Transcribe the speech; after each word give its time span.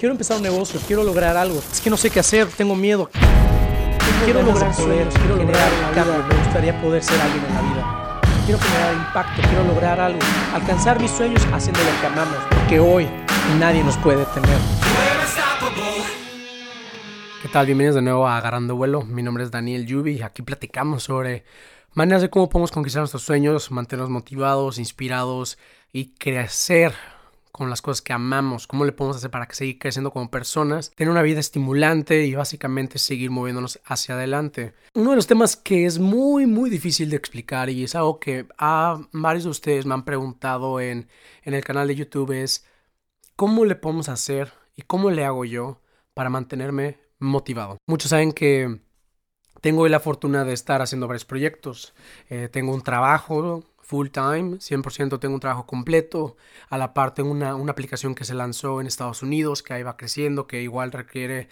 quiero 0.00 0.14
empezar 0.14 0.38
un 0.38 0.42
negocio, 0.42 0.80
quiero 0.86 1.04
lograr 1.04 1.36
algo, 1.36 1.58
es 1.58 1.78
que 1.78 1.90
no 1.90 1.98
sé 1.98 2.08
qué 2.08 2.20
hacer, 2.20 2.48
tengo 2.48 2.74
miedo. 2.74 3.10
Quiero 4.24 4.42
lograr 4.42 4.74
sueños, 4.74 5.12
quiero 5.14 5.36
lograr 5.36 5.70
un 5.70 5.94
cambio, 5.94 6.26
me 6.26 6.42
gustaría 6.42 6.80
poder 6.80 7.02
ser 7.02 7.20
alguien 7.20 7.44
en 7.44 7.54
la 7.54 7.60
vida. 7.60 8.20
Quiero 8.46 8.60
generar 8.60 8.94
impacto, 8.94 9.42
quiero 9.42 9.64
lograr 9.64 10.00
algo, 10.00 10.18
alcanzar 10.54 10.98
mis 10.98 11.10
sueños 11.10 11.46
haciendo 11.52 11.80
lo 11.80 12.00
que 12.00 12.06
amamos, 12.06 12.38
porque 12.48 12.80
hoy 12.80 13.08
nadie 13.58 13.84
nos 13.84 13.98
puede 13.98 14.20
detener. 14.20 14.58
¿Qué 17.42 17.48
tal? 17.48 17.66
Bienvenidos 17.66 17.96
de 17.96 18.02
nuevo 18.02 18.26
a 18.26 18.38
Agarrando 18.38 18.76
Vuelo. 18.76 19.02
Mi 19.02 19.22
nombre 19.22 19.44
es 19.44 19.50
Daniel 19.50 19.84
Yubi 19.84 20.12
y 20.12 20.22
aquí 20.22 20.40
platicamos 20.40 21.02
sobre 21.02 21.44
maneras 21.92 22.22
de 22.22 22.30
cómo 22.30 22.48
podemos 22.48 22.70
conquistar 22.70 23.00
nuestros 23.02 23.22
sueños, 23.22 23.70
mantenernos 23.70 24.08
motivados, 24.08 24.78
inspirados 24.78 25.58
y 25.92 26.14
crecer 26.14 26.94
con 27.52 27.70
las 27.70 27.82
cosas 27.82 28.02
que 28.02 28.12
amamos, 28.12 28.66
cómo 28.66 28.84
le 28.84 28.92
podemos 28.92 29.16
hacer 29.16 29.30
para 29.30 29.46
que 29.46 29.54
seguir 29.54 29.78
creciendo 29.78 30.10
como 30.10 30.30
personas, 30.30 30.90
tener 30.94 31.10
una 31.10 31.22
vida 31.22 31.40
estimulante 31.40 32.24
y 32.26 32.34
básicamente 32.34 32.98
seguir 32.98 33.30
moviéndonos 33.30 33.80
hacia 33.84 34.14
adelante. 34.14 34.74
Uno 34.94 35.10
de 35.10 35.16
los 35.16 35.26
temas 35.26 35.56
que 35.56 35.86
es 35.86 35.98
muy 35.98 36.46
muy 36.46 36.70
difícil 36.70 37.10
de 37.10 37.16
explicar 37.16 37.70
y 37.70 37.84
es 37.84 37.94
algo 37.94 38.20
que 38.20 38.46
a 38.58 39.00
varios 39.12 39.44
de 39.44 39.50
ustedes 39.50 39.86
me 39.86 39.94
han 39.94 40.04
preguntado 40.04 40.80
en, 40.80 41.08
en 41.42 41.54
el 41.54 41.64
canal 41.64 41.88
de 41.88 41.96
YouTube 41.96 42.32
es 42.32 42.66
cómo 43.36 43.64
le 43.64 43.74
podemos 43.74 44.08
hacer 44.08 44.52
y 44.76 44.82
cómo 44.82 45.10
le 45.10 45.24
hago 45.24 45.44
yo 45.44 45.80
para 46.14 46.30
mantenerme 46.30 46.98
motivado. 47.18 47.78
Muchos 47.86 48.10
saben 48.10 48.32
que 48.32 48.80
tengo 49.60 49.86
la 49.88 50.00
fortuna 50.00 50.44
de 50.44 50.54
estar 50.54 50.82
haciendo 50.82 51.06
varios 51.06 51.24
proyectos. 51.24 51.94
Eh, 52.28 52.48
tengo 52.50 52.74
un 52.74 52.82
trabajo 52.82 53.64
full 53.82 54.08
time, 54.08 54.58
100% 54.60 55.18
tengo 55.20 55.34
un 55.34 55.40
trabajo 55.40 55.66
completo. 55.66 56.36
A 56.68 56.78
la 56.78 56.94
par 56.94 57.14
tengo 57.14 57.30
una, 57.30 57.54
una 57.54 57.72
aplicación 57.72 58.14
que 58.14 58.24
se 58.24 58.34
lanzó 58.34 58.80
en 58.80 58.86
Estados 58.86 59.22
Unidos, 59.22 59.62
que 59.62 59.74
ahí 59.74 59.82
va 59.82 59.96
creciendo, 59.96 60.46
que 60.46 60.62
igual 60.62 60.92
requiere 60.92 61.48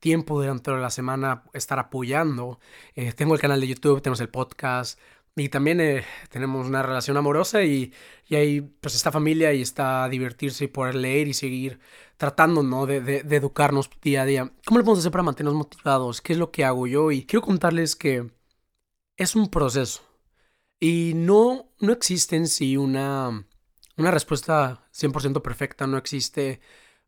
tiempo 0.00 0.40
durante 0.40 0.72
la 0.72 0.90
semana 0.90 1.44
estar 1.54 1.78
apoyando. 1.78 2.60
Eh, 2.96 3.12
tengo 3.12 3.34
el 3.34 3.40
canal 3.40 3.60
de 3.60 3.68
YouTube, 3.68 4.02
tenemos 4.02 4.20
el 4.20 4.28
podcast 4.28 4.98
y 5.36 5.48
también 5.48 5.80
eh, 5.80 6.04
tenemos 6.28 6.66
una 6.66 6.82
relación 6.82 7.16
amorosa 7.16 7.62
y, 7.64 7.92
y 8.26 8.34
ahí 8.34 8.60
pues 8.60 8.94
esta 8.94 9.12
familia 9.12 9.52
y 9.54 9.62
está 9.62 10.08
divertirse 10.08 10.64
y 10.64 10.68
poder 10.68 10.94
leer 10.96 11.28
y 11.28 11.34
seguir 11.34 11.80
tratando 12.16 12.62
¿no? 12.62 12.86
de, 12.86 13.00
de, 13.00 13.22
de 13.22 13.36
educarnos 13.36 13.88
día 14.02 14.22
a 14.22 14.26
día. 14.26 14.52
¿Cómo 14.66 14.78
le 14.78 14.84
podemos 14.84 15.00
hacer 15.00 15.12
para 15.12 15.22
mantenernos 15.24 15.58
motivados? 15.58 16.20
¿Qué 16.20 16.32
es 16.34 16.38
lo 16.38 16.50
que 16.50 16.64
hago 16.64 16.86
yo? 16.86 17.10
Y 17.12 17.24
quiero 17.24 17.42
contarles 17.42 17.96
que 17.96 18.30
es 19.16 19.36
un 19.36 19.50
proceso. 19.50 20.11
Y 20.84 21.12
no, 21.14 21.70
no 21.78 21.92
existe 21.92 22.34
en 22.34 22.48
sí 22.48 22.76
una, 22.76 23.46
una 23.96 24.10
respuesta 24.10 24.88
100% 24.92 25.40
perfecta, 25.40 25.86
no 25.86 25.96
existe 25.96 26.60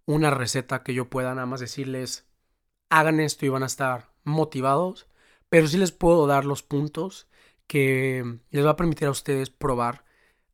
una 0.06 0.30
receta 0.30 0.84
que 0.84 0.94
yo 0.94 1.10
pueda 1.10 1.34
nada 1.34 1.46
más 1.46 1.58
decirles, 1.58 2.24
hagan 2.88 3.18
esto 3.18 3.46
y 3.46 3.48
van 3.48 3.64
a 3.64 3.66
estar 3.66 4.12
motivados, 4.22 5.08
pero 5.48 5.66
sí 5.66 5.76
les 5.76 5.90
puedo 5.90 6.28
dar 6.28 6.44
los 6.44 6.62
puntos 6.62 7.26
que 7.66 8.38
les 8.52 8.64
va 8.64 8.70
a 8.70 8.76
permitir 8.76 9.08
a 9.08 9.10
ustedes 9.10 9.50
probar, 9.50 10.04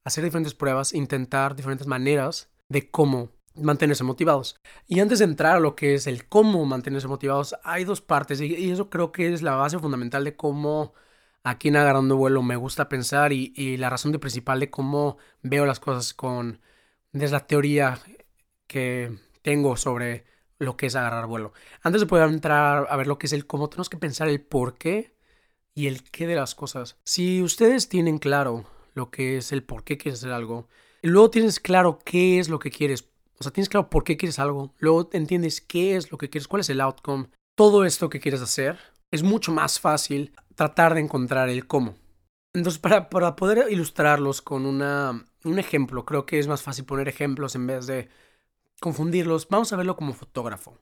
hacer 0.02 0.24
diferentes 0.24 0.54
pruebas, 0.54 0.94
intentar 0.94 1.54
diferentes 1.54 1.86
maneras 1.86 2.48
de 2.70 2.90
cómo 2.90 3.32
mantenerse 3.54 4.02
motivados. 4.02 4.58
Y 4.86 5.00
antes 5.00 5.18
de 5.18 5.26
entrar 5.26 5.56
a 5.56 5.60
lo 5.60 5.76
que 5.76 5.92
es 5.92 6.06
el 6.06 6.26
cómo 6.26 6.64
mantenerse 6.64 7.06
motivados, 7.06 7.54
hay 7.64 7.84
dos 7.84 8.00
partes 8.00 8.40
y 8.40 8.70
eso 8.70 8.88
creo 8.88 9.12
que 9.12 9.30
es 9.30 9.42
la 9.42 9.56
base 9.56 9.78
fundamental 9.78 10.24
de 10.24 10.36
cómo 10.36 10.94
aquí 11.42 11.68
en 11.68 11.76
Agarrando 11.76 12.16
Vuelo 12.16 12.42
me 12.42 12.56
gusta 12.56 12.88
pensar 12.88 13.32
y, 13.32 13.76
la 13.76 13.90
razón 13.90 14.12
de 14.12 14.18
principal 14.18 14.60
de 14.60 14.70
cómo 14.70 15.18
veo 15.42 15.66
las 15.66 15.80
cosas 15.80 16.14
con 16.14 16.60
desde 17.12 17.32
la 17.32 17.46
teoría 17.46 17.98
que 18.66 19.18
tengo 19.42 19.76
sobre 19.76 20.24
lo 20.58 20.76
que 20.76 20.86
es 20.86 20.94
agarrar 20.94 21.26
vuelo. 21.26 21.52
Antes 21.82 22.02
de 22.02 22.06
poder 22.06 22.28
entrar 22.28 22.86
a 22.88 22.96
ver 22.96 23.06
lo 23.06 23.18
que 23.18 23.26
es 23.26 23.32
el 23.32 23.46
cómo, 23.46 23.68
tenemos 23.68 23.88
que 23.88 23.96
pensar 23.96 24.28
el 24.28 24.40
por 24.40 24.76
qué 24.76 25.16
y 25.74 25.86
el 25.86 26.02
qué 26.10 26.26
de 26.26 26.36
las 26.36 26.54
cosas. 26.54 26.98
Si 27.04 27.42
ustedes 27.42 27.88
tienen 27.88 28.18
claro 28.18 28.66
lo 28.94 29.10
que 29.10 29.38
es 29.38 29.52
el 29.52 29.62
por 29.64 29.84
qué 29.84 29.96
quieres 29.96 30.20
hacer 30.20 30.32
algo, 30.32 30.68
luego 31.02 31.30
tienes 31.30 31.60
claro 31.60 31.98
qué 32.04 32.38
es 32.38 32.48
lo 32.48 32.58
que 32.58 32.70
quieres, 32.70 33.08
o 33.38 33.42
sea, 33.42 33.52
tienes 33.52 33.70
claro 33.70 33.88
por 33.88 34.04
qué 34.04 34.16
quieres 34.16 34.38
algo, 34.38 34.74
luego 34.78 35.08
entiendes 35.12 35.60
qué 35.60 35.96
es 35.96 36.12
lo 36.12 36.18
que 36.18 36.28
quieres, 36.28 36.46
cuál 36.46 36.60
es 36.60 36.70
el 36.70 36.80
outcome, 36.80 37.28
todo 37.54 37.84
esto 37.84 38.10
que 38.10 38.20
quieres 38.20 38.42
hacer, 38.42 38.78
es 39.10 39.22
mucho 39.22 39.52
más 39.52 39.80
fácil 39.80 40.32
tratar 40.54 40.94
de 40.94 41.00
encontrar 41.00 41.48
el 41.48 41.66
cómo. 41.66 41.96
Entonces, 42.52 42.80
para, 42.80 43.08
poder 43.36 43.70
ilustrarlos 43.70 44.42
con 44.42 44.66
una, 44.66 45.24
un 45.44 45.58
ejemplo, 45.58 46.04
creo 46.04 46.26
que 46.26 46.38
es 46.38 46.48
más 46.48 46.62
fácil 46.62 46.84
poner 46.84 47.08
ejemplos 47.08 47.54
en 47.54 47.66
vez 47.66 47.86
de 47.86 48.08
confundirlos. 48.80 49.48
Vamos 49.48 49.72
a 49.72 49.76
verlo 49.76 49.96
como 49.96 50.14
fotógrafo. 50.14 50.78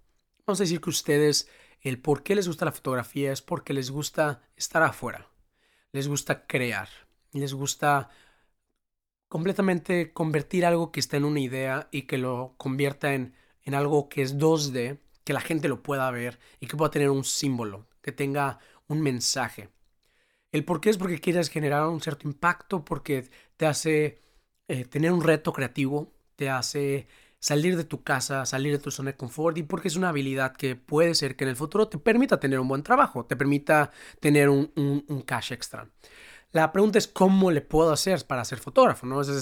Vamos 0.46 0.60
a 0.60 0.64
decir 0.64 0.80
que 0.80 0.90
ustedes, 0.90 1.48
el 1.82 2.00
por 2.00 2.22
qué 2.22 2.34
les 2.34 2.46
gusta 2.48 2.64
la 2.64 2.72
fotografía 2.72 3.32
es 3.32 3.42
porque 3.42 3.74
les 3.74 3.90
gusta 3.90 4.42
estar 4.56 4.82
afuera, 4.82 5.28
les 5.92 6.08
gusta 6.08 6.46
crear, 6.46 6.88
les 7.32 7.52
gusta 7.52 8.08
completamente 9.28 10.14
convertir 10.14 10.64
algo 10.64 10.90
que 10.90 11.00
está 11.00 11.18
en 11.18 11.26
una 11.26 11.40
idea 11.40 11.88
y 11.90 12.02
que 12.02 12.16
lo 12.16 12.54
convierta 12.56 13.12
en, 13.12 13.34
en 13.62 13.74
algo 13.74 14.08
que 14.08 14.22
es 14.22 14.38
2D, 14.38 15.00
que 15.24 15.34
la 15.34 15.42
gente 15.42 15.68
lo 15.68 15.82
pueda 15.82 16.10
ver 16.10 16.38
y 16.60 16.66
que 16.66 16.78
pueda 16.78 16.90
tener 16.90 17.10
un 17.10 17.24
símbolo, 17.24 17.87
que 18.02 18.12
tenga 18.12 18.58
un 18.88 19.00
mensaje. 19.00 19.70
El 20.52 20.64
por 20.64 20.80
qué 20.80 20.90
es 20.90 20.98
porque 20.98 21.20
quieres 21.20 21.50
generar 21.50 21.86
un 21.88 22.00
cierto 22.00 22.26
impacto, 22.28 22.84
porque 22.84 23.28
te 23.56 23.66
hace 23.66 24.22
eh, 24.68 24.84
tener 24.84 25.12
un 25.12 25.22
reto 25.22 25.52
creativo, 25.52 26.14
te 26.36 26.50
hace 26.50 27.08
salir 27.40 27.76
de 27.76 27.84
tu 27.84 28.02
casa, 28.02 28.46
salir 28.46 28.72
de 28.72 28.78
tu 28.82 28.90
zona 28.90 29.12
de 29.12 29.16
confort 29.16 29.56
y 29.58 29.62
porque 29.62 29.88
es 29.88 29.96
una 29.96 30.08
habilidad 30.10 30.56
que 30.56 30.76
puede 30.76 31.14
ser 31.14 31.36
que 31.36 31.44
en 31.44 31.50
el 31.50 31.56
futuro 31.56 31.88
te 31.88 31.98
permita 31.98 32.40
tener 32.40 32.60
un 32.60 32.68
buen 32.68 32.82
trabajo, 32.82 33.26
te 33.26 33.36
permita 33.36 33.90
tener 34.20 34.48
un, 34.48 34.72
cash 35.26 35.52
extra. 35.52 35.88
La 36.52 36.72
pregunta 36.72 36.98
es 36.98 37.08
cómo 37.08 37.50
le 37.50 37.60
puedo 37.60 37.92
hacer 37.92 38.26
para 38.26 38.44
ser 38.44 38.58
fotógrafo, 38.58 39.06
¿no? 39.06 39.20
Esa, 39.20 39.32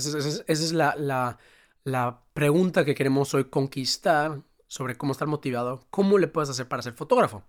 es 0.46 0.72
la, 0.72 0.94
la, 0.96 1.38
la 1.84 2.24
pregunta 2.34 2.84
que 2.84 2.94
queremos 2.94 3.32
hoy 3.34 3.44
conquistar 3.44 4.42
sobre 4.66 4.96
cómo 4.96 5.12
estar 5.12 5.28
motivado. 5.28 5.86
¿Cómo 5.90 6.18
le 6.18 6.28
puedes 6.28 6.50
hacer 6.50 6.68
para 6.68 6.82
ser 6.82 6.94
fotógrafo? 6.94 7.44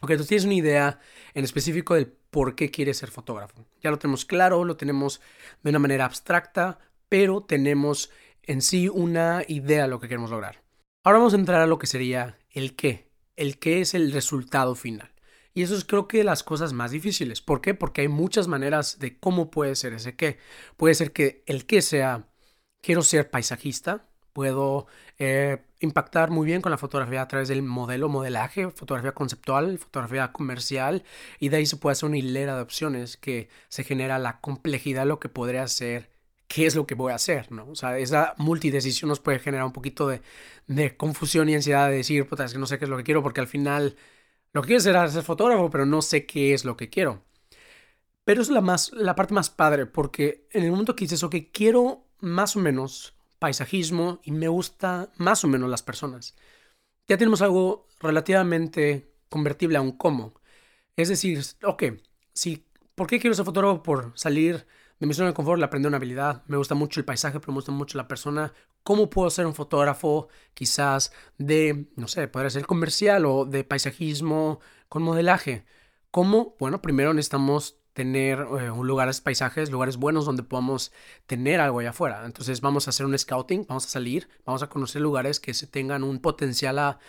Ok, 0.00 0.16
tú 0.16 0.24
tienes 0.24 0.44
una 0.44 0.54
idea 0.54 1.00
en 1.34 1.44
específico 1.44 1.94
del 1.94 2.06
por 2.06 2.54
qué 2.54 2.70
quieres 2.70 2.98
ser 2.98 3.10
fotógrafo. 3.10 3.66
Ya 3.80 3.90
lo 3.90 3.98
tenemos 3.98 4.24
claro, 4.24 4.64
lo 4.64 4.76
tenemos 4.76 5.20
de 5.62 5.70
una 5.70 5.78
manera 5.78 6.04
abstracta, 6.04 6.78
pero 7.08 7.42
tenemos 7.42 8.10
en 8.42 8.62
sí 8.62 8.88
una 8.88 9.42
idea 9.48 9.82
de 9.82 9.88
lo 9.88 9.98
que 9.98 10.08
queremos 10.08 10.30
lograr. 10.30 10.62
Ahora 11.04 11.18
vamos 11.18 11.34
a 11.34 11.38
entrar 11.38 11.60
a 11.60 11.66
lo 11.66 11.78
que 11.78 11.86
sería 11.86 12.38
el 12.50 12.76
qué. 12.76 13.08
El 13.36 13.58
qué 13.58 13.80
es 13.80 13.94
el 13.94 14.12
resultado 14.12 14.74
final. 14.74 15.10
Y 15.54 15.62
eso 15.62 15.74
es 15.74 15.84
creo 15.84 16.06
que 16.06 16.22
las 16.22 16.42
cosas 16.42 16.72
más 16.72 16.92
difíciles. 16.92 17.40
¿Por 17.40 17.60
qué? 17.60 17.74
Porque 17.74 18.02
hay 18.02 18.08
muchas 18.08 18.46
maneras 18.46 18.98
de 19.00 19.18
cómo 19.18 19.50
puede 19.50 19.74
ser 19.74 19.92
ese 19.94 20.14
qué. 20.14 20.38
Puede 20.76 20.94
ser 20.94 21.12
que 21.12 21.42
el 21.46 21.66
qué 21.66 21.82
sea, 21.82 22.28
quiero 22.80 23.02
ser 23.02 23.30
paisajista, 23.30 24.08
puedo 24.32 24.86
eh, 25.18 25.58
impactar 25.80 26.30
muy 26.30 26.46
bien 26.46 26.60
con 26.60 26.70
la 26.70 26.78
fotografía 26.78 27.22
a 27.22 27.28
través 27.28 27.48
del 27.48 27.62
modelo, 27.62 28.08
modelaje, 28.08 28.70
fotografía 28.70 29.12
conceptual, 29.12 29.78
fotografía 29.78 30.32
comercial, 30.32 31.04
y 31.38 31.48
de 31.50 31.58
ahí 31.58 31.66
se 31.66 31.76
puede 31.76 31.92
hacer 31.92 32.08
una 32.08 32.18
hilera 32.18 32.56
de 32.56 32.62
opciones 32.62 33.16
que 33.16 33.48
se 33.68 33.84
genera 33.84 34.18
la 34.18 34.40
complejidad 34.40 35.02
de 35.02 35.06
lo 35.08 35.20
que 35.20 35.28
podría 35.28 35.66
ser 35.68 36.10
qué 36.48 36.66
es 36.66 36.74
lo 36.74 36.86
que 36.86 36.94
voy 36.94 37.12
a 37.12 37.16
hacer, 37.16 37.52
¿no? 37.52 37.68
O 37.68 37.74
sea, 37.74 37.98
esa 37.98 38.34
multidecisión 38.38 39.08
nos 39.08 39.20
puede 39.20 39.38
generar 39.38 39.66
un 39.66 39.72
poquito 39.72 40.08
de, 40.08 40.22
de 40.66 40.96
confusión 40.96 41.48
y 41.48 41.54
ansiedad 41.54 41.88
de 41.90 41.96
decir, 41.96 42.26
puta, 42.26 42.44
es 42.44 42.52
que 42.54 42.58
no 42.58 42.66
sé 42.66 42.78
qué 42.78 42.86
es 42.86 42.90
lo 42.90 42.96
que 42.96 43.04
quiero, 43.04 43.22
porque 43.22 43.40
al 43.40 43.48
final 43.48 43.96
lo 44.52 44.62
que 44.62 44.68
quiero 44.68 44.78
es 45.04 45.12
ser 45.12 45.22
fotógrafo, 45.22 45.70
pero 45.70 45.86
no 45.86 46.02
sé 46.02 46.26
qué 46.26 46.54
es 46.54 46.64
lo 46.64 46.76
que 46.76 46.90
quiero. 46.90 47.24
Pero 48.24 48.42
es 48.42 48.50
la, 48.50 48.60
más, 48.60 48.92
la 48.92 49.14
parte 49.14 49.34
más 49.34 49.50
padre, 49.50 49.86
porque 49.86 50.46
en 50.52 50.64
el 50.64 50.70
momento 50.70 50.94
que 50.94 51.04
dices, 51.04 51.22
ok, 51.22 51.36
quiero 51.52 52.06
más 52.20 52.56
o 52.56 52.60
menos 52.60 53.17
paisajismo 53.38 54.20
y 54.22 54.32
me 54.32 54.48
gusta 54.48 55.10
más 55.16 55.44
o 55.44 55.48
menos 55.48 55.70
las 55.70 55.82
personas. 55.82 56.34
Ya 57.06 57.16
tenemos 57.16 57.42
algo 57.42 57.86
relativamente 58.00 59.12
convertible 59.28 59.78
a 59.78 59.80
un 59.80 59.92
cómo. 59.92 60.34
Es 60.96 61.08
decir, 61.08 61.42
ok, 61.62 61.84
si, 62.32 62.66
¿por 62.94 63.06
qué 63.06 63.20
quiero 63.20 63.34
ser 63.34 63.44
fotógrafo? 63.44 63.82
Por 63.82 64.12
salir 64.14 64.66
de 64.98 65.06
mi 65.06 65.14
zona 65.14 65.28
de 65.28 65.34
confort, 65.34 65.62
aprender 65.62 65.88
una 65.88 65.96
habilidad. 65.98 66.42
Me 66.46 66.56
gusta 66.56 66.74
mucho 66.74 67.00
el 67.00 67.06
paisaje, 67.06 67.38
pero 67.40 67.52
me 67.52 67.58
gusta 67.58 67.72
mucho 67.72 67.96
la 67.98 68.08
persona. 68.08 68.52
¿Cómo 68.82 69.08
puedo 69.10 69.30
ser 69.30 69.46
un 69.46 69.54
fotógrafo 69.54 70.28
quizás 70.54 71.12
de, 71.38 71.86
no 71.96 72.08
sé, 72.08 72.26
podría 72.28 72.50
ser 72.50 72.66
comercial 72.66 73.26
o 73.26 73.44
de 73.44 73.64
paisajismo 73.64 74.60
con 74.88 75.02
modelaje? 75.02 75.64
¿Cómo? 76.10 76.56
Bueno, 76.58 76.82
primero 76.82 77.14
necesitamos 77.14 77.78
tener 77.98 78.46
eh, 78.60 78.68
lugares, 78.80 79.20
paisajes, 79.20 79.72
lugares 79.72 79.96
buenos 79.96 80.24
donde 80.24 80.44
podamos 80.44 80.92
tener 81.26 81.58
algo 81.58 81.80
allá 81.80 81.90
afuera. 81.90 82.24
Entonces 82.24 82.60
vamos 82.60 82.86
a 82.86 82.90
hacer 82.90 83.04
un 83.04 83.18
scouting, 83.18 83.66
vamos 83.68 83.86
a 83.86 83.88
salir, 83.88 84.28
vamos 84.46 84.62
a 84.62 84.68
conocer 84.68 85.02
lugares 85.02 85.40
que 85.40 85.52
tengan 85.52 86.04
un 86.04 86.20
potencial 86.20 87.00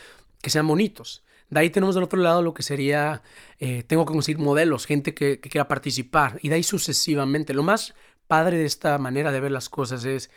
que 0.41 0.49
sean 0.49 0.67
bonitos. 0.67 1.23
De 1.51 1.59
ahí 1.59 1.69
tenemos 1.69 1.93
del 1.93 2.05
otro 2.05 2.19
lado 2.19 2.41
lo 2.41 2.55
que 2.55 2.63
sería, 2.63 3.21
eh, 3.59 3.83
tengo 3.83 4.03
que 4.03 4.13
conseguir 4.13 4.39
modelos, 4.39 4.87
gente 4.87 5.13
que 5.13 5.39
quiera 5.39 5.67
participar 5.67 6.39
y 6.41 6.49
de 6.49 6.55
ahí 6.55 6.63
sucesivamente. 6.63 7.53
Lo 7.53 7.61
más 7.61 7.93
padre 8.25 8.57
de 8.57 8.65
esta 8.65 8.97
manera 8.97 9.31
de 9.31 9.41
ver 9.41 9.51
las 9.51 9.69
cosas 9.69 10.05
es 10.05 10.31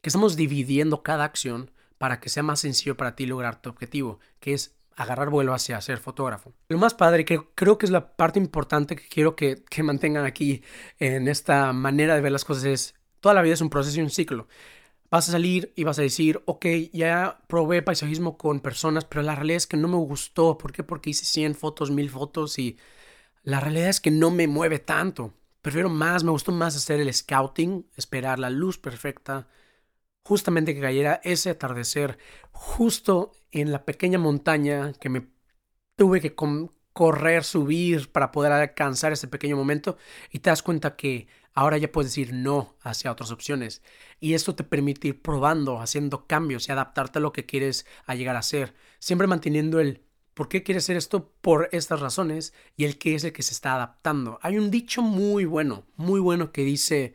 que 0.00 0.10
estamos 0.10 0.36
dividiendo 0.36 1.02
cada 1.02 1.24
acción 1.24 1.72
para 1.98 2.20
que 2.20 2.28
sea 2.28 2.44
más 2.44 2.60
sencillo 2.60 2.96
para 2.96 3.16
ti 3.16 3.26
lograr 3.26 3.60
tu 3.60 3.68
objetivo, 3.68 4.20
que 4.38 4.54
es 4.54 4.77
agarrar 4.98 5.30
vuelo 5.30 5.54
hacia 5.54 5.80
ser 5.80 5.98
fotógrafo. 5.98 6.52
Lo 6.68 6.76
más 6.76 6.92
padre, 6.92 7.24
que 7.24 7.40
creo 7.54 7.78
que 7.78 7.86
es 7.86 7.92
la 7.92 8.16
parte 8.16 8.40
importante 8.40 8.96
que 8.96 9.06
quiero 9.06 9.36
que, 9.36 9.62
que 9.70 9.84
mantengan 9.84 10.24
aquí 10.24 10.62
en 10.98 11.28
esta 11.28 11.72
manera 11.72 12.16
de 12.16 12.20
ver 12.20 12.32
las 12.32 12.44
cosas 12.44 12.64
es, 12.64 12.94
toda 13.20 13.32
la 13.34 13.42
vida 13.42 13.54
es 13.54 13.60
un 13.60 13.70
proceso 13.70 14.00
y 14.00 14.02
un 14.02 14.10
ciclo. 14.10 14.48
Vas 15.08 15.28
a 15.28 15.32
salir 15.32 15.72
y 15.76 15.84
vas 15.84 16.00
a 16.00 16.02
decir, 16.02 16.42
ok, 16.46 16.66
ya 16.92 17.38
probé 17.46 17.80
paisajismo 17.80 18.36
con 18.36 18.58
personas, 18.58 19.04
pero 19.04 19.22
la 19.22 19.36
realidad 19.36 19.58
es 19.58 19.66
que 19.68 19.76
no 19.76 19.86
me 19.86 19.96
gustó. 19.96 20.58
¿Por 20.58 20.72
qué? 20.72 20.82
Porque 20.82 21.10
hice 21.10 21.24
100 21.24 21.54
fotos, 21.54 21.92
1000 21.92 22.10
fotos 22.10 22.58
y 22.58 22.76
la 23.44 23.60
realidad 23.60 23.90
es 23.90 24.00
que 24.00 24.10
no 24.10 24.32
me 24.32 24.48
mueve 24.48 24.80
tanto. 24.80 25.32
Prefiero 25.62 25.88
más, 25.88 26.24
me 26.24 26.32
gustó 26.32 26.50
más 26.50 26.74
hacer 26.74 26.98
el 26.98 27.14
scouting, 27.14 27.86
esperar 27.96 28.40
la 28.40 28.50
luz 28.50 28.78
perfecta, 28.78 29.46
justamente 30.28 30.74
que 30.74 30.82
cayera 30.82 31.22
ese 31.24 31.48
atardecer 31.48 32.18
justo 32.52 33.32
en 33.50 33.72
la 33.72 33.86
pequeña 33.86 34.18
montaña 34.18 34.92
que 35.00 35.08
me 35.08 35.26
tuve 35.96 36.20
que 36.20 36.34
correr, 36.92 37.44
subir 37.44 38.12
para 38.12 38.30
poder 38.30 38.52
alcanzar 38.52 39.10
ese 39.10 39.26
pequeño 39.26 39.56
momento 39.56 39.96
y 40.30 40.40
te 40.40 40.50
das 40.50 40.62
cuenta 40.62 40.96
que 40.96 41.28
ahora 41.54 41.78
ya 41.78 41.90
puedes 41.90 42.10
decir 42.10 42.34
no 42.34 42.76
hacia 42.82 43.10
otras 43.10 43.30
opciones 43.30 43.80
y 44.20 44.34
esto 44.34 44.54
te 44.54 44.64
permite 44.64 45.08
ir 45.08 45.22
probando, 45.22 45.80
haciendo 45.80 46.26
cambios 46.26 46.68
y 46.68 46.72
adaptarte 46.72 47.20
a 47.20 47.22
lo 47.22 47.32
que 47.32 47.46
quieres 47.46 47.86
a 48.04 48.14
llegar 48.14 48.36
a 48.36 48.42
ser, 48.42 48.74
siempre 48.98 49.28
manteniendo 49.28 49.80
el 49.80 50.02
por 50.34 50.50
qué 50.50 50.62
quieres 50.62 50.84
hacer 50.84 50.98
esto 50.98 51.32
por 51.40 51.70
estas 51.72 52.00
razones 52.00 52.52
y 52.76 52.84
el 52.84 52.98
que 52.98 53.14
es 53.14 53.24
el 53.24 53.32
que 53.32 53.42
se 53.42 53.54
está 53.54 53.76
adaptando. 53.76 54.38
Hay 54.42 54.58
un 54.58 54.70
dicho 54.70 55.00
muy 55.00 55.46
bueno, 55.46 55.86
muy 55.96 56.20
bueno 56.20 56.52
que 56.52 56.64
dice 56.64 57.14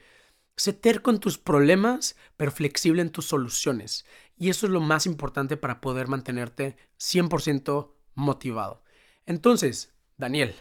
Sé 0.55 0.73
terco 0.73 1.09
en 1.09 1.19
tus 1.19 1.37
problemas, 1.37 2.15
pero 2.37 2.51
flexible 2.51 3.01
en 3.01 3.09
tus 3.09 3.25
soluciones. 3.25 4.05
Y 4.37 4.49
eso 4.49 4.67
es 4.67 4.71
lo 4.71 4.81
más 4.81 5.05
importante 5.05 5.57
para 5.57 5.81
poder 5.81 6.07
mantenerte 6.07 6.77
100% 6.99 7.91
motivado. 8.15 8.83
Entonces, 9.25 9.93
Daniel, 10.17 10.55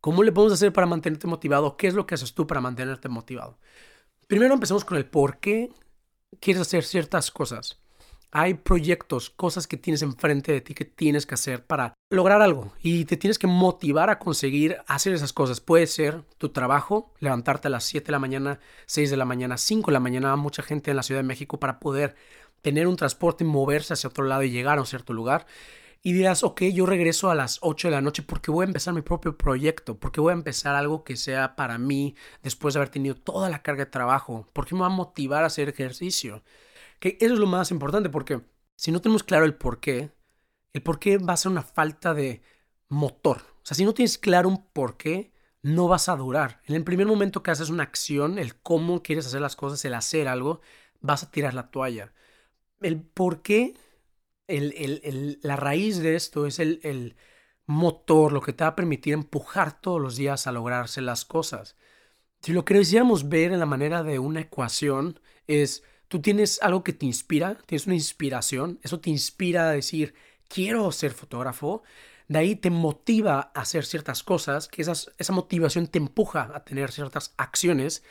¿cómo 0.00 0.22
le 0.22 0.32
podemos 0.32 0.54
hacer 0.54 0.72
para 0.72 0.86
mantenerte 0.86 1.26
motivado? 1.26 1.76
¿Qué 1.76 1.86
es 1.86 1.94
lo 1.94 2.06
que 2.06 2.14
haces 2.14 2.34
tú 2.34 2.46
para 2.46 2.60
mantenerte 2.60 3.08
motivado? 3.08 3.58
Primero 4.26 4.54
empecemos 4.54 4.84
con 4.84 4.96
el 4.98 5.06
por 5.06 5.38
qué 5.38 5.72
quieres 6.40 6.62
hacer 6.62 6.84
ciertas 6.84 7.30
cosas. 7.30 7.80
Hay 8.30 8.54
proyectos, 8.54 9.30
cosas 9.30 9.66
que 9.66 9.78
tienes 9.78 10.02
enfrente 10.02 10.52
de 10.52 10.60
ti 10.60 10.74
que 10.74 10.84
tienes 10.84 11.24
que 11.24 11.34
hacer 11.34 11.64
para 11.64 11.94
lograr 12.10 12.42
algo 12.42 12.74
y 12.82 13.06
te 13.06 13.16
tienes 13.16 13.38
que 13.38 13.46
motivar 13.46 14.10
a 14.10 14.18
conseguir 14.18 14.76
hacer 14.86 15.14
esas 15.14 15.32
cosas. 15.32 15.60
Puede 15.60 15.86
ser 15.86 16.24
tu 16.36 16.50
trabajo, 16.50 17.14
levantarte 17.20 17.68
a 17.68 17.70
las 17.70 17.84
7 17.84 18.06
de 18.06 18.12
la 18.12 18.18
mañana, 18.18 18.60
6 18.84 19.10
de 19.10 19.16
la 19.16 19.24
mañana, 19.24 19.56
5 19.56 19.86
de 19.86 19.92
la 19.94 20.00
mañana, 20.00 20.36
mucha 20.36 20.62
gente 20.62 20.90
en 20.90 20.96
la 20.98 21.02
Ciudad 21.02 21.20
de 21.20 21.26
México 21.26 21.58
para 21.58 21.80
poder 21.80 22.16
tener 22.60 22.86
un 22.86 22.96
transporte, 22.96 23.44
moverse 23.44 23.94
hacia 23.94 24.10
otro 24.10 24.24
lado 24.24 24.42
y 24.42 24.50
llegar 24.50 24.76
a 24.76 24.82
un 24.82 24.86
cierto 24.86 25.14
lugar. 25.14 25.46
Y 26.02 26.12
dirás, 26.12 26.44
ok, 26.44 26.62
yo 26.64 26.86
regreso 26.86 27.30
a 27.30 27.34
las 27.34 27.58
8 27.62 27.88
de 27.88 27.92
la 27.92 28.00
noche 28.00 28.22
porque 28.22 28.50
voy 28.50 28.64
a 28.64 28.68
empezar 28.68 28.94
mi 28.94 29.02
propio 29.02 29.36
proyecto, 29.36 29.98
porque 29.98 30.20
voy 30.20 30.30
a 30.30 30.34
empezar 30.34 30.74
algo 30.76 31.02
que 31.02 31.16
sea 31.16 31.56
para 31.56 31.76
mí 31.78 32.14
después 32.42 32.74
de 32.74 32.80
haber 32.80 32.90
tenido 32.90 33.16
toda 33.16 33.48
la 33.48 33.62
carga 33.62 33.84
de 33.86 33.90
trabajo, 33.90 34.46
porque 34.52 34.74
me 34.74 34.82
va 34.82 34.86
a 34.86 34.90
motivar 34.90 35.42
a 35.42 35.46
hacer 35.46 35.68
ejercicio. 35.68 36.42
Que 36.98 37.16
eso 37.20 37.34
es 37.34 37.40
lo 37.40 37.46
más 37.46 37.70
importante 37.70 38.10
porque 38.10 38.40
si 38.76 38.92
no 38.92 39.00
tenemos 39.00 39.22
claro 39.22 39.44
el 39.44 39.54
por 39.54 39.80
qué, 39.80 40.10
el 40.72 40.82
por 40.82 40.98
qué 40.98 41.18
va 41.18 41.32
a 41.32 41.36
ser 41.36 41.52
una 41.52 41.62
falta 41.62 42.14
de 42.14 42.42
motor. 42.88 43.38
O 43.38 43.66
sea, 43.68 43.76
si 43.76 43.84
no 43.84 43.94
tienes 43.94 44.18
claro 44.18 44.48
un 44.48 44.66
por 44.72 44.96
qué, 44.96 45.32
no 45.62 45.88
vas 45.88 46.08
a 46.08 46.16
durar. 46.16 46.62
En 46.66 46.74
el 46.74 46.84
primer 46.84 47.06
momento 47.06 47.42
que 47.42 47.50
haces 47.50 47.70
una 47.70 47.82
acción, 47.82 48.38
el 48.38 48.56
cómo 48.56 49.02
quieres 49.02 49.26
hacer 49.26 49.40
las 49.40 49.56
cosas, 49.56 49.84
el 49.84 49.94
hacer 49.94 50.28
algo, 50.28 50.60
vas 51.00 51.22
a 51.22 51.30
tirar 51.30 51.54
la 51.54 51.70
toalla. 51.70 52.12
El 52.80 53.00
por 53.00 53.42
qué, 53.42 53.74
el, 54.46 55.38
la 55.42 55.56
raíz 55.56 55.98
de 55.98 56.14
esto 56.16 56.46
es 56.46 56.58
el, 56.58 56.80
el 56.82 57.16
motor, 57.66 58.32
lo 58.32 58.40
que 58.40 58.52
te 58.52 58.64
va 58.64 58.68
a 58.68 58.76
permitir 58.76 59.14
empujar 59.14 59.80
todos 59.80 60.00
los 60.00 60.16
días 60.16 60.46
a 60.46 60.52
lograrse 60.52 61.00
las 61.00 61.24
cosas. 61.24 61.76
Si 62.40 62.52
lo 62.52 62.64
quisiéramos 62.64 63.28
ver 63.28 63.52
en 63.52 63.58
la 63.58 63.66
manera 63.66 64.02
de 64.02 64.18
una 64.18 64.40
ecuación 64.40 65.20
es 65.46 65.82
tú 66.08 66.20
tienes 66.20 66.60
algo 66.62 66.82
que 66.82 66.92
te 66.92 67.06
inspira, 67.06 67.58
tienes 67.66 67.86
una 67.86 67.94
inspiración, 67.94 68.80
eso 68.82 69.00
te 69.00 69.10
inspira 69.10 69.68
a 69.68 69.72
decir, 69.72 70.14
quiero 70.48 70.90
ser 70.92 71.12
fotógrafo, 71.12 71.82
de 72.28 72.38
ahí 72.38 72.56
te 72.56 72.70
motiva 72.70 73.52
a 73.54 73.60
hacer 73.60 73.84
ciertas 73.84 74.22
cosas, 74.22 74.68
que 74.68 74.82
esa 74.82 75.32
motivación 75.32 75.86
te 75.86 75.98
empuja 75.98 76.50
a 76.54 76.64
tener 76.64 76.90
ciertas 76.92 77.34
acciones 77.36 78.02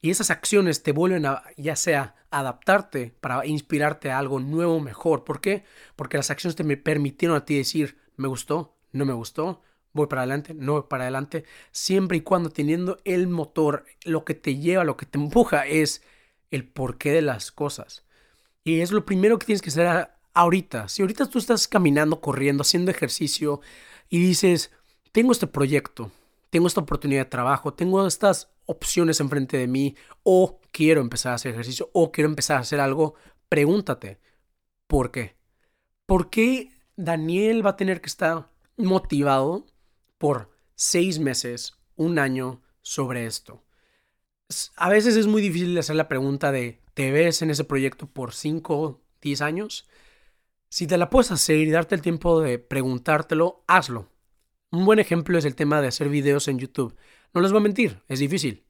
y 0.00 0.10
esas 0.10 0.30
acciones 0.30 0.82
te 0.82 0.92
vuelven 0.92 1.26
a 1.26 1.42
ya 1.56 1.74
sea 1.74 2.14
adaptarte 2.30 3.14
para 3.20 3.44
inspirarte 3.46 4.10
a 4.10 4.18
algo 4.18 4.38
nuevo, 4.38 4.80
mejor. 4.80 5.24
¿Por 5.24 5.40
qué? 5.40 5.64
Porque 5.96 6.16
las 6.18 6.30
acciones 6.30 6.56
te 6.56 6.76
permitieron 6.76 7.36
a 7.36 7.44
ti 7.44 7.56
decir, 7.56 7.98
me 8.16 8.28
gustó, 8.28 8.76
no 8.92 9.04
me 9.04 9.12
gustó, 9.12 9.62
voy 9.92 10.06
para 10.06 10.22
adelante, 10.22 10.54
no 10.54 10.74
voy 10.74 10.84
para 10.88 11.04
adelante, 11.04 11.44
siempre 11.72 12.18
y 12.18 12.20
cuando 12.20 12.50
teniendo 12.50 12.98
el 13.04 13.26
motor, 13.26 13.86
lo 14.04 14.24
que 14.24 14.34
te 14.34 14.56
lleva, 14.56 14.84
lo 14.84 14.96
que 14.96 15.06
te 15.06 15.18
empuja 15.18 15.66
es 15.66 16.02
el 16.50 16.68
porqué 16.68 17.12
de 17.12 17.22
las 17.22 17.52
cosas. 17.52 18.04
Y 18.64 18.80
es 18.80 18.92
lo 18.92 19.04
primero 19.04 19.38
que 19.38 19.46
tienes 19.46 19.62
que 19.62 19.70
hacer 19.70 20.10
ahorita. 20.34 20.88
Si 20.88 21.02
ahorita 21.02 21.26
tú 21.26 21.38
estás 21.38 21.68
caminando, 21.68 22.20
corriendo, 22.20 22.62
haciendo 22.62 22.90
ejercicio 22.90 23.60
y 24.08 24.20
dices, 24.20 24.70
tengo 25.12 25.32
este 25.32 25.46
proyecto, 25.46 26.10
tengo 26.50 26.66
esta 26.66 26.80
oportunidad 26.80 27.22
de 27.22 27.30
trabajo, 27.30 27.74
tengo 27.74 28.06
estas 28.06 28.50
opciones 28.66 29.20
enfrente 29.20 29.56
de 29.56 29.66
mí 29.66 29.96
o 30.22 30.60
quiero 30.70 31.00
empezar 31.00 31.32
a 31.32 31.36
hacer 31.36 31.52
ejercicio 31.52 31.90
o 31.92 32.12
quiero 32.12 32.28
empezar 32.28 32.58
a 32.58 32.60
hacer 32.60 32.80
algo, 32.80 33.14
pregúntate, 33.48 34.20
¿por 34.86 35.10
qué? 35.10 35.36
¿Por 36.06 36.30
qué 36.30 36.70
Daniel 36.96 37.64
va 37.64 37.70
a 37.70 37.76
tener 37.76 38.00
que 38.00 38.08
estar 38.08 38.50
motivado 38.76 39.66
por 40.18 40.50
seis 40.74 41.18
meses, 41.18 41.74
un 41.96 42.18
año 42.18 42.62
sobre 42.82 43.26
esto? 43.26 43.62
A 44.76 44.88
veces 44.88 45.16
es 45.16 45.26
muy 45.26 45.42
difícil 45.42 45.76
hacer 45.78 45.96
la 45.96 46.08
pregunta 46.08 46.52
de, 46.52 46.80
¿te 46.94 47.10
ves 47.10 47.42
en 47.42 47.50
ese 47.50 47.64
proyecto 47.64 48.06
por 48.06 48.32
5, 48.32 49.00
10 49.20 49.40
años? 49.42 49.88
Si 50.70 50.86
te 50.86 50.98
la 50.98 51.10
puedes 51.10 51.30
hacer 51.30 51.56
y 51.56 51.70
darte 51.70 51.94
el 51.94 52.02
tiempo 52.02 52.40
de 52.40 52.58
preguntártelo, 52.58 53.64
hazlo. 53.66 54.08
Un 54.70 54.84
buen 54.84 54.98
ejemplo 54.98 55.38
es 55.38 55.44
el 55.44 55.54
tema 55.54 55.80
de 55.80 55.88
hacer 55.88 56.08
videos 56.08 56.48
en 56.48 56.58
YouTube. 56.58 56.96
No 57.34 57.40
les 57.40 57.52
voy 57.52 57.60
a 57.60 57.62
mentir, 57.62 58.02
es 58.08 58.18
difícil. 58.18 58.64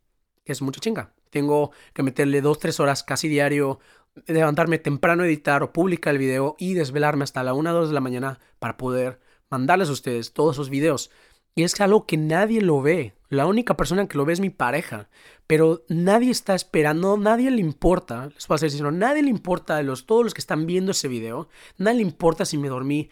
Es 0.45 0.63
mucha 0.63 0.81
chinga. 0.81 1.13
Tengo 1.31 1.73
que 1.93 2.03
meterle 2.03 2.41
2, 2.41 2.59
3 2.59 2.81
horas 2.81 3.03
casi 3.03 3.29
diario, 3.29 3.81
levantarme 4.27 4.79
temprano 4.79 5.23
a 5.23 5.27
editar 5.27 5.63
o 5.63 5.73
publicar 5.73 6.13
el 6.15 6.19
video 6.19 6.57
y 6.59 6.75
desvelarme 6.75 7.25
hasta 7.25 7.43
la 7.43 7.55
1 7.55 7.71
o 7.71 7.75
2 7.75 7.89
de 7.89 7.95
la 7.95 8.01
mañana 8.01 8.41
para 8.59 8.77
poder 8.77 9.21
mandarles 9.51 9.89
a 9.89 9.93
ustedes 9.93 10.33
todos 10.33 10.57
esos 10.57 10.71
videos. 10.71 11.11
Y 11.59 11.65
es 11.65 11.81
algo 11.81 12.07
que 12.07 12.17
nadie 12.17 12.61
lo 12.61 12.83
ve. 12.83 13.15
La 13.31 13.47
única 13.47 13.77
persona 13.77 14.07
que 14.07 14.17
lo 14.17 14.25
ve 14.25 14.33
es 14.33 14.39
mi 14.39 14.49
pareja. 14.49 15.09
Pero 15.49 15.85
nadie 15.89 16.31
está 16.31 16.55
esperando, 16.55 17.17
nadie 17.17 17.51
le 17.51 17.61
importa, 17.61 18.27
les 18.27 18.47
voy 18.47 18.55
a 18.55 18.61
decir, 18.61 18.79
sino 18.79 18.93
nadie 18.93 19.25
le 19.25 19.31
importa 19.31 19.75
de 19.75 19.83
los, 19.83 20.07
todos 20.07 20.23
los 20.23 20.35
que 20.35 20.41
están 20.41 20.67
viendo 20.67 20.93
ese 20.93 21.09
video, 21.09 21.49
nadie 21.77 21.97
le 21.97 22.03
importa 22.03 22.45
si 22.45 22.59
me 22.59 22.69
dormí 22.69 23.11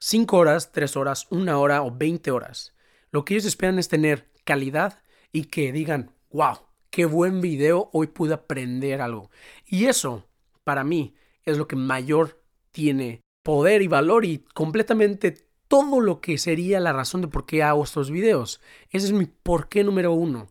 5 0.00 0.34
horas, 0.34 0.72
3 0.72 0.96
horas, 0.96 1.26
1 1.28 1.60
hora 1.60 1.82
o 1.82 1.94
20 1.94 2.30
horas. 2.30 2.74
Lo 3.10 3.26
que 3.26 3.34
ellos 3.34 3.44
esperan 3.44 3.78
es 3.78 3.90
tener 3.90 4.30
calidad 4.44 5.02
y 5.30 5.44
que 5.44 5.70
digan, 5.70 6.10
wow, 6.30 6.60
qué 6.88 7.04
buen 7.04 7.42
video, 7.42 7.90
hoy 7.92 8.06
pude 8.06 8.32
aprender 8.32 9.02
algo. 9.02 9.30
Y 9.66 9.84
eso, 9.84 10.26
para 10.64 10.84
mí, 10.84 11.16
es 11.42 11.58
lo 11.58 11.68
que 11.68 11.76
mayor 11.76 12.42
tiene 12.72 13.20
poder 13.42 13.82
y 13.82 13.88
valor 13.88 14.24
y 14.24 14.38
completamente 14.54 15.43
todo 15.68 16.00
lo 16.00 16.20
que 16.20 16.38
sería 16.38 16.80
la 16.80 16.92
razón 16.92 17.20
de 17.22 17.28
por 17.28 17.46
qué 17.46 17.62
hago 17.62 17.84
estos 17.84 18.10
videos. 18.10 18.60
Ese 18.90 19.06
es 19.06 19.12
mi 19.12 19.26
por 19.26 19.68
qué 19.68 19.84
número 19.84 20.12
uno. 20.12 20.48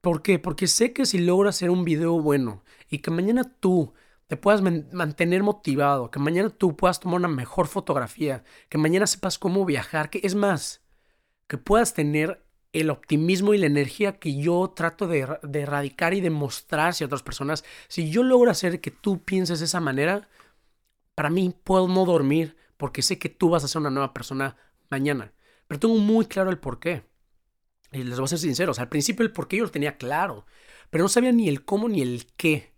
¿Por 0.00 0.22
qué? 0.22 0.38
Porque 0.38 0.66
sé 0.66 0.92
que 0.92 1.06
si 1.06 1.18
logro 1.18 1.48
hacer 1.48 1.70
un 1.70 1.84
video 1.84 2.20
bueno 2.20 2.64
y 2.90 2.98
que 2.98 3.10
mañana 3.10 3.44
tú 3.60 3.94
te 4.26 4.36
puedas 4.36 4.62
mantener 4.62 5.42
motivado, 5.42 6.10
que 6.10 6.18
mañana 6.18 6.50
tú 6.50 6.76
puedas 6.76 7.00
tomar 7.00 7.18
una 7.20 7.28
mejor 7.28 7.68
fotografía, 7.68 8.44
que 8.68 8.78
mañana 8.78 9.06
sepas 9.06 9.38
cómo 9.38 9.64
viajar, 9.64 10.10
que 10.10 10.20
es 10.24 10.34
más, 10.34 10.82
que 11.46 11.58
puedas 11.58 11.94
tener 11.94 12.42
el 12.72 12.90
optimismo 12.90 13.52
y 13.52 13.58
la 13.58 13.66
energía 13.66 14.18
que 14.18 14.40
yo 14.40 14.72
trato 14.74 15.06
de, 15.06 15.28
de 15.42 15.60
erradicar 15.60 16.14
y 16.14 16.22
demostrar 16.22 16.88
hacia 16.88 17.06
otras 17.06 17.22
personas, 17.22 17.64
si 17.88 18.10
yo 18.10 18.22
logro 18.22 18.50
hacer 18.50 18.80
que 18.80 18.90
tú 18.90 19.22
pienses 19.22 19.58
de 19.58 19.66
esa 19.66 19.80
manera, 19.80 20.28
para 21.14 21.28
mí 21.30 21.54
puedo 21.62 21.86
no 21.86 22.06
dormir, 22.06 22.56
porque 22.82 23.00
sé 23.00 23.16
que 23.16 23.28
tú 23.28 23.48
vas 23.48 23.62
a 23.62 23.68
ser 23.68 23.78
una 23.78 23.90
nueva 23.90 24.12
persona 24.12 24.56
mañana. 24.90 25.32
Pero 25.68 25.78
tengo 25.78 25.94
muy 25.98 26.26
claro 26.26 26.50
el 26.50 26.58
por 26.58 26.80
qué. 26.80 27.04
Y 27.92 28.02
les 28.02 28.18
voy 28.18 28.24
a 28.24 28.26
ser 28.26 28.40
sinceros, 28.40 28.80
al 28.80 28.88
principio 28.88 29.24
el 29.24 29.30
por 29.30 29.46
qué 29.46 29.58
yo 29.58 29.62
lo 29.62 29.70
tenía 29.70 29.96
claro, 29.96 30.46
pero 30.90 31.04
no 31.04 31.08
sabía 31.08 31.30
ni 31.30 31.48
el 31.48 31.64
cómo 31.64 31.88
ni 31.88 32.02
el 32.02 32.26
qué. 32.36 32.74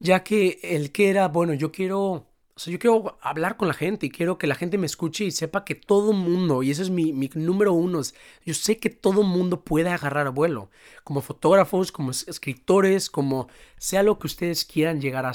Ya 0.00 0.24
que 0.24 0.58
el 0.64 0.90
qué 0.90 1.10
era, 1.10 1.28
bueno, 1.28 1.54
yo 1.54 1.70
quiero, 1.70 2.02
o 2.02 2.26
yo 2.66 2.80
quiero 2.80 3.16
hablar 3.22 3.56
con 3.56 3.68
la 3.68 3.74
gente 3.74 4.06
y 4.06 4.10
quiero 4.10 4.38
que 4.38 4.48
la 4.48 4.56
gente 4.56 4.76
me 4.76 4.86
escuche 4.86 5.22
y 5.22 5.30
sepa 5.30 5.64
que 5.64 5.76
todo 5.76 6.12
mundo, 6.12 6.64
y 6.64 6.72
ese 6.72 6.82
es 6.82 6.90
mi, 6.90 7.12
número 7.36 7.74
uno, 7.74 8.00
yo 8.44 8.54
sé 8.54 8.78
que 8.78 8.90
todo 8.90 9.22
mundo 9.22 9.62
puede 9.62 9.90
agarrar 9.90 10.32
vuelo, 10.32 10.68
como 11.04 11.20
fotógrafos, 11.20 11.92
como 11.92 12.10
escritores, 12.10 13.08
como 13.08 13.46
sea 13.76 14.02
lo 14.02 14.18
que 14.18 14.26
ustedes 14.26 14.64
quieran 14.64 15.00
llegar 15.00 15.26
a. 15.26 15.32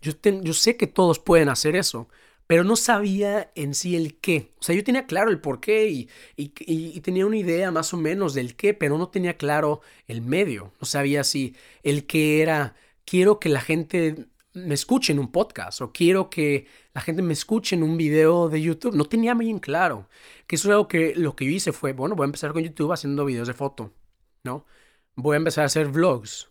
Yo, 0.00 0.12
yo 0.22 0.54
sé 0.54 0.78
que 0.78 0.86
todos 0.86 1.18
pueden 1.18 1.50
hacer 1.50 1.76
eso, 1.76 2.08
pero 2.48 2.64
no 2.64 2.76
sabía 2.76 3.52
en 3.54 3.74
sí 3.74 3.94
el 3.94 4.18
qué. 4.18 4.52
O 4.58 4.62
sea, 4.62 4.74
yo 4.74 4.82
tenía 4.82 5.06
claro 5.06 5.30
el 5.30 5.38
por 5.40 5.60
qué 5.60 6.08
y, 6.36 7.00
tenía 7.00 7.26
una 7.26 7.36
idea 7.36 7.70
más 7.70 7.92
o 7.92 7.98
menos 7.98 8.32
del 8.34 8.56
qué, 8.56 8.72
pero 8.74 8.96
no 8.98 9.10
tenía 9.10 9.36
claro 9.36 9.82
el 10.08 10.22
medio. 10.22 10.72
No 10.80 10.86
sabía 10.86 11.24
si 11.24 11.54
el 11.82 12.06
qué 12.06 12.40
era, 12.42 12.74
quiero 13.04 13.38
que 13.38 13.50
la 13.50 13.60
gente 13.60 14.28
me 14.54 14.74
escuche 14.74 15.12
en 15.12 15.18
un 15.18 15.30
podcast 15.30 15.82
o 15.82 15.92
quiero 15.92 16.30
que 16.30 16.66
la 16.94 17.02
gente 17.02 17.20
me 17.22 17.34
escuche 17.34 17.76
en 17.76 17.82
un 17.82 17.98
video 17.98 18.48
de 18.48 18.62
YouTube. 18.62 18.94
No 18.96 19.04
tenía 19.04 19.34
bien 19.34 19.58
claro. 19.58 20.08
Que 20.46 20.56
eso 20.56 20.68
es 20.68 20.72
algo 20.72 20.88
que 20.88 21.14
lo 21.16 21.36
que 21.36 21.44
yo 21.44 21.50
hice 21.50 21.72
fue, 21.72 21.92
bueno, 21.92 22.16
voy 22.16 22.24
a 22.24 22.32
empezar 22.32 22.54
con 22.54 22.62
YouTube 22.62 22.92
haciendo 22.92 23.26
videos 23.26 23.48
de 23.48 23.54
foto, 23.54 23.92
¿no? 24.42 24.64
Voy 25.16 25.34
a 25.34 25.38
empezar 25.38 25.64
a 25.64 25.66
hacer 25.66 25.88
vlogs. 25.88 26.48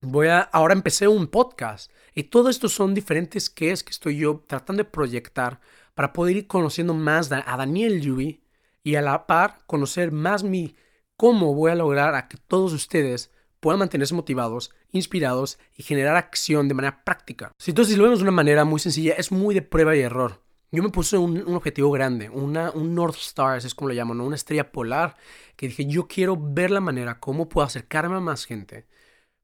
Voy 0.00 0.28
a, 0.28 0.40
ahora 0.40 0.72
empecé 0.74 1.06
un 1.06 1.26
podcast. 1.26 1.90
Y 2.18 2.24
todo 2.24 2.48
esto 2.48 2.70
son 2.70 2.94
diferentes 2.94 3.50
que 3.50 3.72
es 3.72 3.84
que 3.84 3.90
estoy 3.90 4.16
yo 4.16 4.42
tratando 4.46 4.82
de 4.82 4.88
proyectar 4.88 5.60
para 5.94 6.14
poder 6.14 6.36
ir 6.36 6.46
conociendo 6.46 6.94
más 6.94 7.30
a 7.30 7.56
Daniel 7.58 8.00
Yubi 8.00 8.40
y 8.82 8.94
a 8.94 9.02
la 9.02 9.26
par 9.26 9.58
conocer 9.66 10.12
más 10.12 10.42
mi 10.42 10.74
cómo 11.18 11.54
voy 11.54 11.72
a 11.72 11.74
lograr 11.74 12.14
a 12.14 12.26
que 12.26 12.38
todos 12.38 12.72
ustedes 12.72 13.30
puedan 13.60 13.80
mantenerse 13.80 14.14
motivados, 14.14 14.70
inspirados 14.92 15.58
y 15.76 15.82
generar 15.82 16.16
acción 16.16 16.68
de 16.68 16.74
manera 16.74 17.04
práctica. 17.04 17.52
Entonces 17.66 17.98
lo 17.98 18.04
vemos 18.04 18.20
de 18.20 18.22
una 18.22 18.32
manera 18.32 18.64
muy 18.64 18.80
sencilla, 18.80 19.12
es 19.18 19.30
muy 19.30 19.54
de 19.54 19.60
prueba 19.60 19.94
y 19.94 20.00
error. 20.00 20.42
Yo 20.72 20.82
me 20.82 20.88
puse 20.88 21.18
un, 21.18 21.54
objetivo 21.54 21.90
grande, 21.90 22.30
una, 22.30 22.70
un 22.70 22.94
North 22.94 23.18
Star, 23.18 23.58
es 23.58 23.74
como 23.74 23.88
lo 23.88 23.94
llaman, 23.94 24.22
una 24.22 24.36
estrella 24.36 24.72
polar, 24.72 25.16
que 25.54 25.68
dije, 25.68 25.84
yo 25.84 26.08
quiero 26.08 26.34
ver 26.40 26.70
la 26.70 26.80
manera 26.80 27.20
cómo 27.20 27.46
puedo 27.46 27.66
acercarme 27.66 28.16
a 28.16 28.20
más 28.20 28.46
gente. 28.46 28.86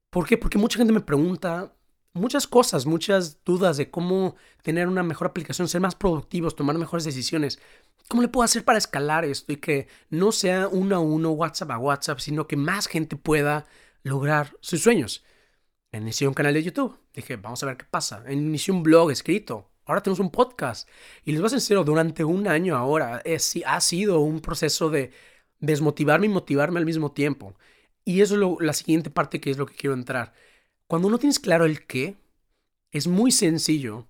¿Por 0.09 0.25
qué? 0.25 0.39
Porque 0.39 0.57
mucha 0.57 0.79
gente 0.79 0.93
me 0.93 1.01
pregunta 1.01 1.75
muchas 2.13 2.47
cosas, 2.47 2.85
muchas 2.85 3.43
dudas 3.43 3.77
de 3.77 3.89
cómo 3.89 4.35
tener 4.61 4.87
una 4.87 5.03
mejor 5.03 5.27
aplicación, 5.27 5.67
ser 5.67 5.81
más 5.81 5.95
productivos, 5.95 6.55
tomar 6.55 6.77
mejores 6.77 7.05
decisiones. 7.05 7.59
¿Cómo 8.07 8.21
le 8.21 8.27
puedo 8.27 8.43
hacer 8.43 8.63
para 8.63 8.77
escalar 8.77 9.25
esto 9.25 9.53
y 9.53 9.57
que 9.57 9.87
no 10.09 10.31
sea 10.31 10.67
uno 10.67 10.95
a 10.95 10.99
uno, 10.99 11.31
WhatsApp 11.31 11.71
a 11.71 11.77
WhatsApp, 11.77 12.19
sino 12.19 12.47
que 12.47 12.55
más 12.57 12.87
gente 12.87 13.15
pueda 13.15 13.65
lograr 14.03 14.55
sus 14.61 14.81
sueños? 14.81 15.23
Inicié 15.91 16.27
un 16.27 16.33
canal 16.33 16.53
de 16.53 16.63
YouTube. 16.63 16.97
Dije, 17.13 17.35
vamos 17.37 17.61
a 17.63 17.67
ver 17.67 17.77
qué 17.77 17.85
pasa. 17.85 18.23
Inicié 18.31 18.73
un 18.73 18.83
blog 18.83 19.11
escrito. 19.11 19.71
Ahora 19.85 20.01
tenemos 20.01 20.19
un 20.19 20.31
podcast. 20.31 20.89
Y 21.23 21.31
les 21.31 21.41
voy 21.41 21.47
a 21.47 21.49
ser 21.49 21.59
sincero, 21.59 21.83
durante 21.83 22.23
un 22.23 22.47
año 22.47 22.75
ahora 22.75 23.21
es, 23.25 23.53
ha 23.65 23.79
sido 23.81 24.19
un 24.19 24.39
proceso 24.41 24.89
de 24.89 25.11
desmotivarme 25.59 26.27
y 26.27 26.29
motivarme 26.29 26.79
al 26.79 26.85
mismo 26.85 27.11
tiempo. 27.11 27.55
Y 28.05 28.21
eso 28.21 28.35
es 28.35 28.65
la 28.65 28.73
siguiente 28.73 29.09
parte 29.09 29.39
que 29.39 29.51
es 29.51 29.57
lo 29.57 29.65
que 29.65 29.75
quiero 29.75 29.93
entrar. 29.93 30.33
Cuando 30.87 31.09
no 31.09 31.17
tienes 31.17 31.39
claro 31.39 31.65
el 31.65 31.85
qué, 31.85 32.17
es 32.91 33.07
muy 33.07 33.31
sencillo. 33.31 34.07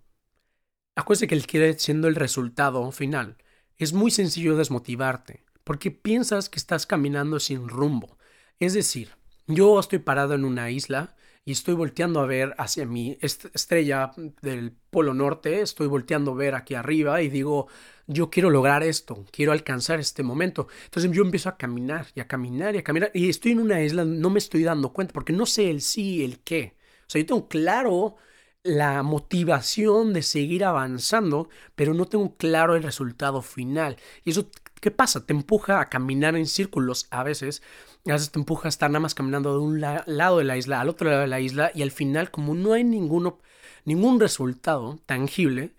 Acuérdate 0.96 1.28
que 1.28 1.36
el 1.36 1.48
qué 1.48 1.78
siendo 1.80 2.08
el 2.08 2.16
resultado 2.16 2.92
final. 2.92 3.38
Es 3.78 3.94
muy 3.94 4.12
sencillo 4.12 4.58
desmotivarte, 4.58 5.46
porque 5.64 5.92
piensas 5.92 6.50
que 6.50 6.60
estás 6.60 6.86
caminando 6.86 7.40
sin 7.40 7.68
rumbo. 7.68 8.18
Es 8.60 8.74
decir, 8.74 9.16
yo 9.48 9.80
estoy 9.80 10.00
parado 10.00 10.34
en 10.34 10.46
una 10.46 10.70
isla 10.70 11.16
y 11.46 11.52
estoy 11.52 11.74
volteando 11.74 12.20
a 12.22 12.26
ver 12.26 12.56
hacia 12.58 12.86
mi 12.86 13.18
estrella 13.22 14.12
del 14.42 14.72
polo 14.90 15.14
norte, 15.14 15.62
estoy 15.62 15.88
volteando 15.88 16.32
a 16.32 16.36
ver 16.36 16.56
aquí 16.56 16.76
arriba 16.76 17.22
y 17.22 17.30
digo, 17.30 17.68
yo 18.08 18.30
quiero 18.30 18.50
lograr 18.50 18.84
esto, 18.84 19.26
quiero 19.32 19.52
alcanzar 19.52 20.00
este 20.00 20.24
momento. 20.24 20.68
Entonces 20.86 21.12
yo 21.12 21.24
empiezo 21.24 21.50
a 21.50 21.58
caminar 21.58 22.08
y 22.16 22.22
a 22.22 22.28
caminar 22.28 22.76
y 22.76 22.80
a 22.80 22.84
caminar 22.84 23.12
y 23.14 23.30
estoy 23.30 23.52
en 23.54 23.60
una 23.60 23.82
isla, 23.82 24.06
no 24.06 24.30
me 24.30 24.40
estoy 24.40 24.64
dando 24.64 24.94
cuenta 24.94 25.14
porque 25.14 25.34
no 25.34 25.46
sé 25.46 25.70
el 25.70 25.82
sí, 25.82 26.24
el 26.24 26.40
qué. 26.40 26.76
O 27.08 27.10
sea, 27.10 27.22
yo 27.22 27.26
tengo 27.28 27.48
claro 27.50 28.16
la 28.64 29.04
motivación 29.04 30.14
de 30.14 30.22
seguir 30.24 30.64
avanzando, 30.64 31.50
pero 31.76 31.94
no 31.94 32.06
tengo 32.06 32.36
claro 32.38 32.76
el 32.76 32.84
resultado 32.84 33.42
final. 33.42 33.98
Y 34.24 34.32
eso, 34.32 34.50
¿qué 34.80 34.90
pasa? 34.92 35.26
Te 35.26 35.34
empuja 35.34 35.82
a 35.82 35.90
caminar 35.90 36.36
en 36.38 36.46
círculos 36.48 37.08
a 37.12 37.24
veces. 37.24 37.62
A 38.06 38.14
veces 38.14 38.32
te 38.32 38.40
empuja 38.40 38.68
a 38.68 38.70
estar 38.70 38.90
nada 38.90 39.00
más 39.00 39.16
caminando 39.16 39.54
de 39.54 39.60
un 39.60 39.80
lado 39.80 40.38
de 40.38 40.44
la 40.44 40.58
isla 40.58 40.82
al 40.82 40.90
otro 40.90 41.10
lado 41.10 41.22
de 41.22 41.28
la 41.28 41.40
isla 41.40 41.72
y 41.74 41.84
al 41.84 41.92
final, 41.92 42.32
como 42.32 42.54
no 42.54 42.74
hay 42.74 42.84
ninguno, 42.84 43.40
ningún 43.86 44.20
resultado 44.20 45.00
tangible, 45.06 45.74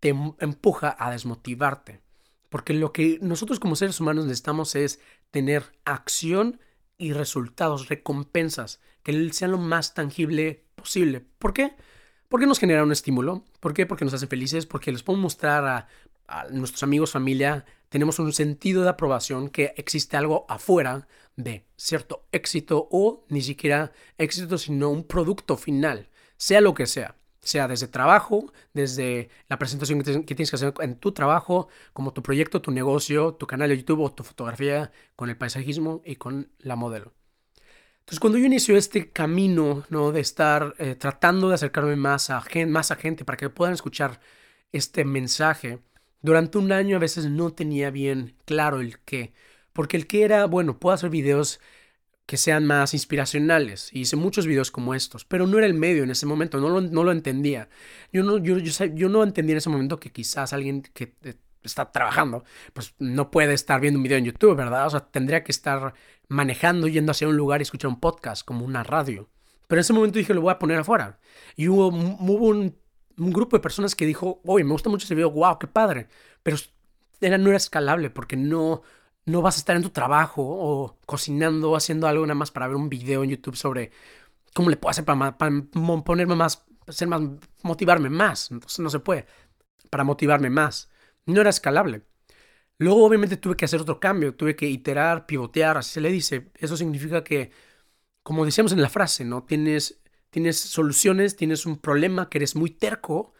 te 0.00 0.10
em, 0.10 0.34
empuja 0.40 0.94
a 0.98 1.10
desmotivarte. 1.10 2.00
Porque 2.50 2.74
lo 2.74 2.92
que 2.92 3.18
nosotros 3.22 3.58
como 3.60 3.76
seres 3.76 3.98
humanos 3.98 4.26
necesitamos 4.26 4.74
es 4.74 5.00
tener 5.30 5.64
acción 5.86 6.60
y 6.98 7.12
resultados, 7.14 7.88
recompensas, 7.88 8.80
que 9.02 9.32
sean 9.32 9.52
lo 9.52 9.58
más 9.58 9.94
tangible 9.94 10.64
posible. 10.74 11.24
¿Por 11.38 11.54
qué? 11.54 11.74
Porque 12.28 12.46
nos 12.46 12.58
genera 12.58 12.82
un 12.82 12.92
estímulo. 12.92 13.42
¿Por 13.60 13.72
qué? 13.72 13.86
Porque 13.86 14.04
nos 14.04 14.14
hacen 14.14 14.28
felices, 14.28 14.66
porque 14.66 14.92
les 14.92 15.02
podemos 15.02 15.22
mostrar 15.22 15.64
a, 15.64 15.88
a 16.28 16.44
nuestros 16.50 16.82
amigos, 16.82 17.12
familia, 17.12 17.64
tenemos 17.88 18.18
un 18.18 18.32
sentido 18.32 18.82
de 18.82 18.90
aprobación 18.90 19.48
que 19.48 19.72
existe 19.76 20.16
algo 20.16 20.46
afuera 20.48 21.06
de 21.36 21.66
cierto 21.76 22.26
éxito 22.32 22.88
o 22.90 23.24
ni 23.28 23.42
siquiera 23.42 23.92
éxito, 24.18 24.58
sino 24.58 24.90
un 24.90 25.04
producto 25.04 25.56
final, 25.56 26.08
sea 26.36 26.60
lo 26.60 26.74
que 26.74 26.86
sea 26.86 27.16
sea 27.44 27.68
desde 27.68 27.88
trabajo, 27.88 28.52
desde 28.72 29.28
la 29.48 29.58
presentación 29.58 30.02
que, 30.02 30.34
tienes 30.34 30.50
que 30.50 30.56
hacer 30.56 30.74
en 30.80 30.96
tu 30.96 31.12
trabajo, 31.12 31.68
como 31.92 32.12
tu 32.12 32.22
proyecto, 32.22 32.60
tu 32.60 32.70
negocio, 32.70 33.34
tu 33.34 33.46
canal 33.46 33.68
de 33.68 33.76
YouTube 33.76 34.00
o 34.00 34.12
tu 34.12 34.24
fotografía 34.24 34.90
con 35.14 35.28
el 35.28 35.36
paisajismo 35.36 36.02
y 36.04 36.16
con 36.16 36.50
la 36.58 36.76
modelo. 36.76 37.12
Entonces, 38.00 38.20
cuando 38.20 38.38
yo 38.38 38.46
inicio 38.46 38.76
este 38.76 39.10
camino 39.10 39.84
¿no? 39.88 40.12
de 40.12 40.20
estar 40.20 40.74
eh, 40.78 40.94
tratando 40.94 41.48
de 41.48 41.54
acercarme 41.54 41.96
más 41.96 42.30
a, 42.30 42.44
más 42.66 42.90
a 42.90 42.96
gente 42.96 43.24
para 43.24 43.36
que 43.36 43.48
puedan 43.48 43.74
escuchar 43.74 44.20
este 44.72 45.04
mensaje, 45.04 45.78
durante 46.20 46.58
un 46.58 46.72
año 46.72 46.96
a 46.96 47.00
veces 47.00 47.26
no 47.26 47.52
tenía 47.52 47.90
bien 47.90 48.36
claro 48.44 48.80
el 48.80 48.98
qué. 49.00 49.32
Porque 49.74 49.98
el 49.98 50.06
qué 50.06 50.24
era, 50.24 50.46
bueno, 50.46 50.78
puedo 50.78 50.94
hacer 50.94 51.10
videos 51.10 51.60
que 52.26 52.38
sean 52.38 52.66
más 52.66 52.94
inspiracionales. 52.94 53.90
hice 53.92 54.16
muchos 54.16 54.46
videos 54.46 54.70
como 54.70 54.94
estos, 54.94 55.26
pero 55.26 55.46
no 55.46 55.58
era 55.58 55.66
el 55.66 55.74
medio 55.74 56.04
en 56.04 56.10
ese 56.10 56.24
momento, 56.24 56.58
no 56.58 56.70
lo, 56.70 56.80
no 56.80 57.04
lo 57.04 57.12
entendía. 57.12 57.68
Yo 58.12 58.22
no, 58.22 58.38
yo, 58.38 58.56
yo, 58.58 58.84
yo 58.86 59.08
no 59.10 59.22
entendía 59.22 59.52
en 59.52 59.58
ese 59.58 59.68
momento 59.68 60.00
que 60.00 60.10
quizás 60.10 60.54
alguien 60.54 60.82
que 60.82 61.14
eh, 61.22 61.34
está 61.62 61.92
trabajando, 61.92 62.44
pues 62.72 62.94
no 62.98 63.30
puede 63.30 63.52
estar 63.52 63.80
viendo 63.80 63.98
un 63.98 64.04
video 64.04 64.18
en 64.18 64.24
YouTube, 64.24 64.56
¿verdad? 64.56 64.86
O 64.86 64.90
sea, 64.90 65.00
tendría 65.00 65.44
que 65.44 65.52
estar 65.52 65.94
manejando, 66.28 66.88
yendo 66.88 67.12
hacia 67.12 67.28
un 67.28 67.36
lugar 67.36 67.60
y 67.60 67.64
escuchar 67.64 67.88
un 67.90 68.00
podcast, 68.00 68.44
como 68.46 68.64
una 68.64 68.84
radio. 68.84 69.28
Pero 69.66 69.78
en 69.78 69.80
ese 69.80 69.92
momento 69.92 70.18
dije, 70.18 70.34
lo 70.34 70.42
voy 70.42 70.52
a 70.52 70.58
poner 70.58 70.78
afuera. 70.78 71.18
Y 71.56 71.68
hubo, 71.68 71.88
hubo 71.88 72.46
un, 72.46 72.76
un, 73.18 73.32
grupo 73.32 73.56
de 73.56 73.60
personas 73.60 73.94
que 73.94 74.06
dijo, 74.06 74.40
oye, 74.44 74.64
me 74.64 74.72
gusta 74.72 74.90
mucho 74.90 75.04
ese 75.04 75.14
video, 75.14 75.30
wow, 75.30 75.58
qué 75.58 75.66
padre. 75.66 76.08
Pero 76.42 76.56
era, 77.20 77.38
no 77.38 77.48
era 77.48 77.56
escalable 77.56 78.10
porque 78.10 78.36
no, 78.36 78.82
no 79.26 79.42
vas 79.42 79.56
a 79.56 79.58
estar 79.58 79.76
en 79.76 79.82
tu 79.82 79.90
trabajo 79.90 80.42
o 80.44 80.98
cocinando 81.06 81.70
o 81.70 81.76
haciendo 81.76 82.06
algo 82.06 82.26
nada 82.26 82.34
más 82.34 82.50
para 82.50 82.68
ver 82.68 82.76
un 82.76 82.88
video 82.88 83.24
en 83.24 83.30
YouTube 83.30 83.56
sobre 83.56 83.90
cómo 84.54 84.70
le 84.70 84.76
puedo 84.76 84.90
hacer 84.90 85.04
para, 85.04 85.36
ponerme 85.36 86.36
más, 86.36 86.64
ser 86.88 87.08
más, 87.08 87.22
motivarme 87.62 88.10
más. 88.10 88.50
Entonces 88.50 88.80
no 88.80 88.90
se 88.90 89.00
puede. 89.00 89.26
Para 89.90 90.04
motivarme 90.04 90.50
más. 90.50 90.90
No 91.26 91.40
era 91.40 91.50
escalable. 91.50 92.02
Luego 92.78 93.04
obviamente 93.04 93.36
tuve 93.36 93.56
que 93.56 93.64
hacer 93.66 93.80
otro 93.80 94.00
cambio, 94.00 94.34
tuve 94.34 94.56
que 94.56 94.66
iterar, 94.66 95.26
pivotear, 95.26 95.76
así 95.78 95.92
se 95.92 96.00
le 96.00 96.10
dice. 96.10 96.50
Eso 96.56 96.76
significa 96.76 97.22
que, 97.24 97.52
como 98.22 98.44
decíamos 98.44 98.72
en 98.72 98.82
la 98.82 98.88
frase, 98.90 99.24
¿no? 99.24 99.44
Tienes, 99.44 100.00
tienes 100.30 100.58
soluciones, 100.58 101.36
tienes 101.36 101.66
un 101.66 101.78
problema 101.78 102.28
que 102.28 102.38
eres 102.38 102.56
muy 102.56 102.70
terco, 102.70 103.33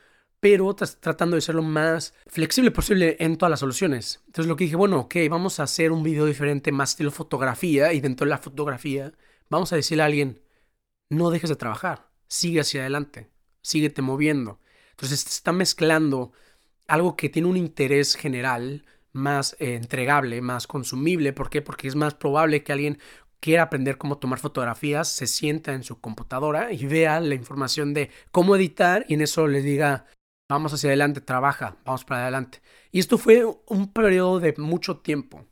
pero 0.44 0.74
tratando 0.74 1.36
de 1.36 1.40
ser 1.40 1.54
lo 1.54 1.62
más 1.62 2.12
flexible 2.26 2.70
posible 2.70 3.16
en 3.18 3.38
todas 3.38 3.48
las 3.48 3.60
soluciones. 3.60 4.20
Entonces 4.26 4.46
lo 4.46 4.56
que 4.56 4.64
dije, 4.64 4.76
bueno, 4.76 5.00
ok, 5.00 5.14
vamos 5.30 5.58
a 5.58 5.62
hacer 5.62 5.90
un 5.90 6.02
video 6.02 6.26
diferente, 6.26 6.70
más 6.70 6.90
estilo 6.90 7.10
fotografía, 7.10 7.94
y 7.94 8.02
dentro 8.02 8.26
de 8.26 8.30
la 8.30 8.36
fotografía 8.36 9.14
vamos 9.48 9.72
a 9.72 9.76
decirle 9.76 10.02
a 10.02 10.06
alguien, 10.06 10.42
no 11.08 11.30
dejes 11.30 11.48
de 11.48 11.56
trabajar, 11.56 12.10
sigue 12.28 12.60
hacia 12.60 12.82
adelante, 12.82 13.30
síguete 13.62 14.02
moviendo. 14.02 14.60
Entonces 14.90 15.26
está 15.26 15.52
mezclando 15.52 16.32
algo 16.88 17.16
que 17.16 17.30
tiene 17.30 17.48
un 17.48 17.56
interés 17.56 18.14
general 18.14 18.84
más 19.12 19.56
eh, 19.60 19.76
entregable, 19.76 20.42
más 20.42 20.66
consumible. 20.66 21.32
¿Por 21.32 21.48
qué? 21.48 21.62
Porque 21.62 21.88
es 21.88 21.96
más 21.96 22.12
probable 22.12 22.62
que 22.62 22.72
alguien 22.72 22.98
quiera 23.40 23.62
aprender 23.62 23.96
cómo 23.96 24.18
tomar 24.18 24.40
fotografías, 24.40 25.08
se 25.08 25.26
sienta 25.26 25.72
en 25.72 25.84
su 25.84 26.00
computadora 26.02 26.70
y 26.70 26.84
vea 26.84 27.18
la 27.20 27.34
información 27.34 27.94
de 27.94 28.10
cómo 28.30 28.56
editar 28.56 29.06
y 29.08 29.14
en 29.14 29.22
eso 29.22 29.46
le 29.46 29.62
diga, 29.62 30.04
vamos 30.48 30.72
hacia 30.72 30.90
adelante, 30.90 31.20
trabaja, 31.20 31.76
vamos 31.84 32.04
para 32.04 32.22
adelante. 32.22 32.60
Y 32.92 32.98
esto 32.98 33.18
fue 33.18 33.44
un 33.66 33.92
periodo 33.92 34.40
de 34.40 34.54
mucho 34.58 34.98
tiempo. 34.98 35.46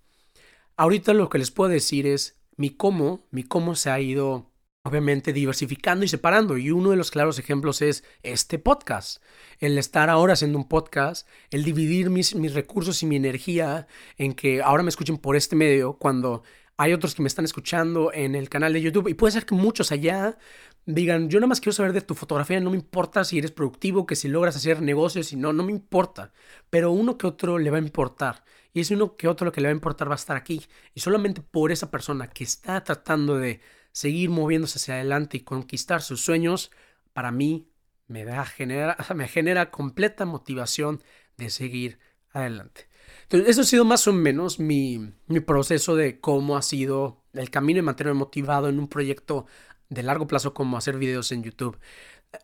Ahorita 0.76 1.14
lo 1.14 1.28
que 1.28 1.38
les 1.38 1.50
puedo 1.50 1.70
decir 1.70 2.06
es 2.06 2.40
mi 2.56 2.70
cómo, 2.70 3.26
mi 3.30 3.44
cómo 3.44 3.74
se 3.74 3.90
ha 3.90 4.00
ido 4.00 4.52
obviamente 4.84 5.32
diversificando 5.32 6.04
y 6.04 6.08
separando. 6.08 6.58
Y 6.58 6.70
uno 6.70 6.90
de 6.90 6.96
los 6.96 7.10
claros 7.10 7.38
ejemplos 7.38 7.82
es 7.82 8.04
este 8.22 8.58
podcast. 8.58 9.22
El 9.58 9.78
estar 9.78 10.10
ahora 10.10 10.32
haciendo 10.32 10.58
un 10.58 10.68
podcast, 10.68 11.28
el 11.50 11.64
dividir 11.64 12.10
mis, 12.10 12.34
mis 12.34 12.54
recursos 12.54 13.02
y 13.02 13.06
mi 13.06 13.16
energía 13.16 13.86
en 14.18 14.34
que 14.34 14.60
ahora 14.62 14.82
me 14.82 14.88
escuchen 14.88 15.18
por 15.18 15.36
este 15.36 15.56
medio 15.56 15.94
cuando 15.94 16.42
hay 16.76 16.92
otros 16.92 17.14
que 17.14 17.22
me 17.22 17.28
están 17.28 17.44
escuchando 17.44 18.12
en 18.12 18.34
el 18.34 18.48
canal 18.48 18.72
de 18.72 18.80
YouTube 18.80 19.08
y 19.08 19.14
puede 19.14 19.32
ser 19.32 19.46
que 19.46 19.54
muchos 19.54 19.92
allá 19.92 20.36
digan, 20.86 21.28
yo 21.30 21.38
nada 21.38 21.48
más 21.48 21.60
quiero 21.60 21.72
saber 21.74 21.92
de 21.92 22.00
tu 22.00 22.14
fotografía, 22.14 22.60
no 22.60 22.70
me 22.70 22.76
importa 22.76 23.24
si 23.24 23.38
eres 23.38 23.50
productivo, 23.52 24.06
que 24.06 24.16
si 24.16 24.28
logras 24.28 24.56
hacer 24.56 24.82
negocios, 24.82 25.28
si 25.28 25.36
no, 25.36 25.52
no 25.52 25.62
me 25.64 25.72
importa. 25.72 26.32
Pero 26.70 26.90
uno 26.92 27.18
que 27.18 27.26
otro 27.26 27.58
le 27.58 27.70
va 27.70 27.76
a 27.78 27.80
importar. 27.80 28.44
Y 28.72 28.80
ese 28.80 28.94
uno 28.94 29.16
que 29.16 29.28
otro 29.28 29.44
lo 29.46 29.52
que 29.52 29.60
le 29.60 29.68
va 29.68 29.72
a 29.72 29.74
importar 29.74 30.08
va 30.08 30.14
a 30.14 30.16
estar 30.16 30.36
aquí. 30.36 30.62
Y 30.94 31.00
solamente 31.00 31.42
por 31.42 31.72
esa 31.72 31.90
persona 31.90 32.28
que 32.28 32.44
está 32.44 32.82
tratando 32.84 33.36
de 33.38 33.60
seguir 33.92 34.30
moviéndose 34.30 34.78
hacia 34.78 34.94
adelante 34.94 35.36
y 35.36 35.40
conquistar 35.40 36.02
sus 36.02 36.22
sueños, 36.22 36.70
para 37.12 37.30
mí 37.30 37.68
me, 38.08 38.24
da, 38.24 38.44
genera, 38.44 38.96
me 39.14 39.28
genera 39.28 39.70
completa 39.70 40.24
motivación 40.24 41.02
de 41.36 41.50
seguir 41.50 41.98
adelante. 42.32 42.88
Entonces, 43.24 43.50
eso 43.50 43.60
ha 43.62 43.64
sido 43.64 43.84
más 43.84 44.06
o 44.08 44.12
menos 44.12 44.58
mi, 44.58 45.12
mi 45.26 45.40
proceso 45.40 45.96
de 45.96 46.20
cómo 46.20 46.56
ha 46.56 46.62
sido 46.62 47.22
el 47.32 47.50
camino 47.50 47.78
de 47.78 47.82
mantenerme 47.82 48.18
motivado 48.18 48.68
en 48.68 48.78
un 48.78 48.88
proyecto 48.88 49.46
de 49.92 50.02
largo 50.02 50.26
plazo 50.26 50.54
como 50.54 50.76
hacer 50.76 50.96
videos 50.98 51.32
en 51.32 51.42
YouTube. 51.42 51.78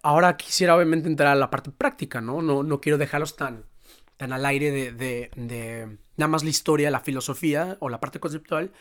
Ahora 0.02 0.36
quisiera 0.36 0.76
obviamente 0.76 1.08
entrar 1.08 1.32
a 1.32 1.34
la 1.34 1.50
parte 1.50 1.70
práctica, 1.70 2.20
¿no? 2.20 2.42
No, 2.42 2.62
no 2.62 2.80
quiero 2.80 2.98
dejarlos 2.98 3.36
tan, 3.36 3.64
tan 4.16 4.32
al 4.32 4.44
aire 4.44 4.70
de, 4.70 5.30
de, 5.34 5.98
nada 6.16 6.28
más 6.28 6.44
la 6.44 6.50
historia, 6.50 6.90
la 6.90 7.00
filosofía 7.00 7.78
o 7.80 7.88
la 7.88 8.00
parte 8.00 8.20
conceptual, 8.20 8.72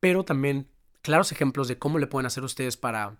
pero 0.00 0.24
también 0.24 0.68
claros 1.00 1.32
ejemplos 1.32 1.68
de 1.68 1.78
cómo 1.78 1.98
le 1.98 2.06
pueden 2.06 2.26
hacer 2.26 2.44
ustedes 2.44 2.76
para, 2.76 3.16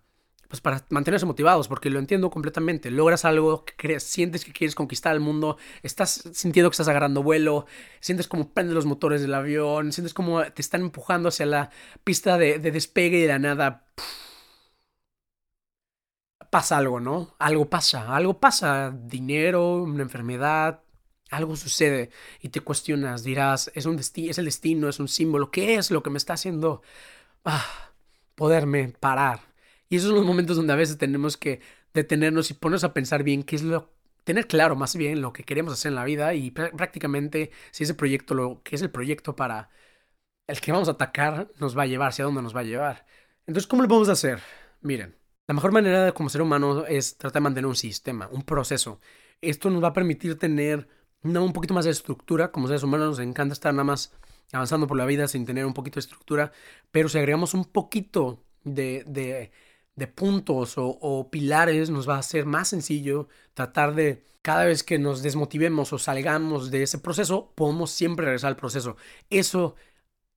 pues 0.49 0.61
para 0.61 0.85
mantenerse 0.91 1.25
motivados, 1.25 1.69
porque 1.69 1.89
lo 1.89 1.99
entiendo 1.99 2.29
completamente. 2.29 2.91
Logras 2.91 3.25
algo, 3.25 3.65
que 3.65 3.75
crees, 3.75 4.03
sientes 4.03 4.45
que 4.45 4.53
quieres 4.53 4.75
conquistar 4.75 5.15
el 5.15 5.21
mundo, 5.21 5.57
estás 5.83 6.29
sintiendo 6.35 6.69
que 6.69 6.75
estás 6.75 6.89
agarrando 6.89 7.23
vuelo, 7.23 7.65
sientes 8.01 8.29
como 8.29 8.53
prenden 8.53 8.75
los 8.75 8.85
motores 8.85 9.23
del 9.23 9.33
avión, 9.33 9.93
sientes 9.93 10.13
como 10.13 10.45
te 10.45 10.61
están 10.61 10.83
empujando 10.83 11.31
hacia 11.31 11.47
la 11.47 11.71
pista 12.05 12.37
de, 12.37 12.59
despegue 12.59 13.19
y 13.19 13.23
de 13.23 13.29
la 13.29 13.39
nada 13.39 13.87
pasa 16.53 16.77
algo, 16.77 17.01
¿no? 17.01 17.35
Algo 17.39 17.71
pasa, 17.71 18.15
algo 18.15 18.39
pasa, 18.39 18.95
dinero, 18.95 19.77
una 19.85 20.03
enfermedad, 20.03 20.83
algo 21.31 21.57
sucede 21.57 22.11
y 22.43 22.51
te 22.51 22.61
cuestionas, 22.61 23.25
dirás, 23.25 23.73
es 23.75 23.87
un 23.87 23.97
destino, 23.97 24.31
es 24.31 24.39
el 24.39 24.45
destino, 24.47 24.89
es 24.91 25.01
un 25.01 25.09
símbolo, 25.09 25.51
¿qué 25.51 25.77
es 25.77 25.91
lo 25.91 26.03
que 26.03 26.11
me 26.11 26.19
está 26.19 26.35
haciendo 26.35 26.83
ah, 27.47 27.65
poderme 28.35 28.89
parar? 29.01 29.41
Y 29.89 29.97
esos 29.97 30.09
son 30.11 30.19
los 30.19 30.27
momentos 30.27 30.57
donde 30.57 30.75
a 30.75 30.77
veces 30.77 30.99
tenemos 30.99 31.39
que 31.39 31.61
detenernos 31.95 32.51
y 32.51 32.55
ponernos 32.55 32.85
a 32.85 32.95
pensar 32.95 33.23
bien 33.23 33.45
qué 33.45 33.57
es 33.57 33.63
lo 33.63 33.91
tener 34.25 34.47
claro 34.47 34.77
más 34.77 34.95
bien 34.97 35.21
lo 35.23 35.33
que 35.33 35.45
queremos 35.45 35.73
hacer 35.75 35.91
en 35.91 35.97
la 35.97 36.05
vida 36.05 36.35
y 36.35 36.51
prácticamente 36.53 37.51
si 37.73 37.85
ese 37.85 37.95
proyecto 37.95 38.35
lo 38.35 38.63
que 38.63 38.77
es 38.77 38.83
el 38.83 38.91
proyecto 38.91 39.37
para 39.37 39.71
el 40.47 40.61
que 40.61 40.73
vamos 40.73 40.89
a 40.89 40.93
atacar 40.93 41.49
nos 41.61 41.77
va 41.77 41.85
a 41.85 41.87
llevar 41.87 42.09
hacia 42.11 42.25
dónde 42.27 42.43
nos 42.43 42.55
va 42.57 42.61
a 42.61 42.65
llevar. 42.65 43.07
Entonces, 43.47 43.67
¿cómo 43.69 43.83
lo 43.83 43.89
podemos 43.89 44.09
hacer? 44.11 44.41
Miren, 44.83 45.17
la 45.47 45.55
mejor 45.55 45.73
manera 45.73 46.05
de 46.05 46.13
como 46.13 46.29
ser 46.29 46.43
humano 46.43 46.87
es 46.87 47.17
tratar 47.17 47.41
de 47.41 47.45
mantener 47.45 47.67
un 47.67 47.77
sistema, 47.77 48.29
un 48.33 48.43
proceso. 48.43 49.01
Esto 49.41 49.71
nos 49.71 49.83
va 49.83 49.89
a 49.89 49.93
permitir 49.93 50.39
tener 50.39 50.89
un 51.25 51.53
poquito 51.53 51.75
más 51.75 51.85
de 51.85 51.91
estructura. 51.91 52.53
Como 52.53 52.69
seres 52.69 52.83
humanos 52.83 53.09
nos 53.09 53.19
encanta 53.19 53.53
estar 53.53 53.73
nada 53.75 53.85
más 53.85 54.13
avanzando 54.53 54.87
por 54.87 54.97
la 54.97 55.07
vida 55.07 55.29
sin 55.29 55.45
tener 55.45 55.65
un 55.67 55.75
poquito 55.75 55.97
de 55.97 56.01
estructura. 56.01 56.53
Pero 56.91 57.09
si 57.09 57.19
agregamos 57.19 57.55
un 57.55 57.65
poquito 57.65 58.45
de, 58.65 59.05
de, 59.97 60.07
puntos 60.09 60.79
o, 60.79 60.87
o, 60.87 61.31
pilares, 61.31 61.91
nos 61.91 62.09
va 62.09 62.19
a 62.19 62.23
ser 62.23 62.47
más 62.47 62.69
sencillo 62.69 63.29
tratar 63.55 63.95
de 63.95 64.25
cada 64.43 64.65
vez 64.65 64.83
que 64.83 64.99
nos 64.99 65.23
desmotivemos 65.23 65.93
o 65.93 65.99
salgamos 65.99 66.71
de 66.71 66.83
ese 66.83 66.99
proceso, 66.99 67.53
podemos 67.55 67.91
siempre 67.91 68.27
regresar 68.27 68.49
al 68.49 68.57
proceso. 68.57 68.97
Eso, 69.31 69.77